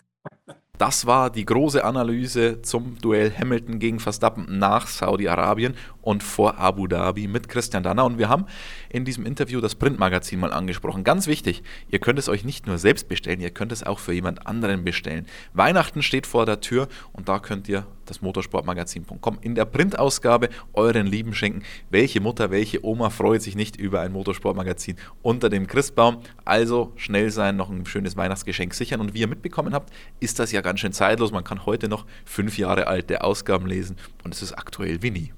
Das 0.81 1.05
war 1.05 1.29
die 1.29 1.45
große 1.45 1.83
Analyse 1.83 2.63
zum 2.63 2.97
Duell 2.97 3.31
Hamilton 3.31 3.77
gegen 3.77 3.99
Verstappen 3.99 4.57
nach 4.57 4.87
Saudi-Arabien 4.87 5.75
und 6.01 6.23
vor 6.23 6.57
Abu 6.57 6.87
Dhabi 6.87 7.27
mit 7.27 7.47
Christian 7.49 7.83
Danner. 7.83 8.03
Und 8.03 8.17
wir 8.17 8.29
haben 8.29 8.47
in 8.89 9.05
diesem 9.05 9.27
Interview 9.27 9.61
das 9.61 9.75
Printmagazin 9.75 10.39
mal 10.39 10.51
angesprochen. 10.51 11.03
Ganz 11.03 11.27
wichtig, 11.27 11.61
ihr 11.89 11.99
könnt 11.99 12.17
es 12.17 12.29
euch 12.29 12.45
nicht 12.45 12.65
nur 12.65 12.79
selbst 12.79 13.07
bestellen, 13.09 13.41
ihr 13.41 13.51
könnt 13.51 13.71
es 13.71 13.83
auch 13.83 13.99
für 13.99 14.13
jemand 14.13 14.47
anderen 14.47 14.83
bestellen. 14.83 15.27
Weihnachten 15.53 16.01
steht 16.01 16.25
vor 16.25 16.47
der 16.47 16.61
Tür 16.61 16.87
und 17.13 17.29
da 17.29 17.37
könnt 17.37 17.69
ihr 17.69 17.85
das 18.11 18.21
motorsportmagazin.com 18.21 19.39
in 19.41 19.55
der 19.55 19.65
Printausgabe 19.65 20.49
euren 20.73 21.07
Lieben 21.07 21.33
schenken. 21.33 21.63
Welche 21.89 22.19
Mutter, 22.19 22.51
welche 22.51 22.85
Oma 22.85 23.09
freut 23.09 23.41
sich 23.41 23.55
nicht 23.55 23.77
über 23.77 24.01
ein 24.01 24.11
Motorsportmagazin 24.11 24.97
unter 25.21 25.49
dem 25.49 25.65
Christbaum? 25.65 26.17
Also 26.43 26.91
schnell 26.97 27.31
sein, 27.31 27.55
noch 27.55 27.69
ein 27.69 27.85
schönes 27.85 28.17
Weihnachtsgeschenk 28.17 28.73
sichern. 28.73 28.99
Und 28.99 29.13
wie 29.13 29.21
ihr 29.21 29.27
mitbekommen 29.27 29.73
habt, 29.73 29.93
ist 30.19 30.39
das 30.39 30.51
ja 30.51 30.61
ganz 30.61 30.81
schön 30.81 30.93
zeitlos. 30.93 31.31
Man 31.31 31.43
kann 31.43 31.65
heute 31.65 31.87
noch 31.87 32.05
fünf 32.25 32.57
Jahre 32.57 32.87
alte 32.87 33.23
Ausgaben 33.23 33.65
lesen 33.65 33.95
und 34.23 34.33
es 34.33 34.41
ist 34.41 34.53
aktuell 34.53 35.01
wie 35.01 35.11
nie. 35.11 35.33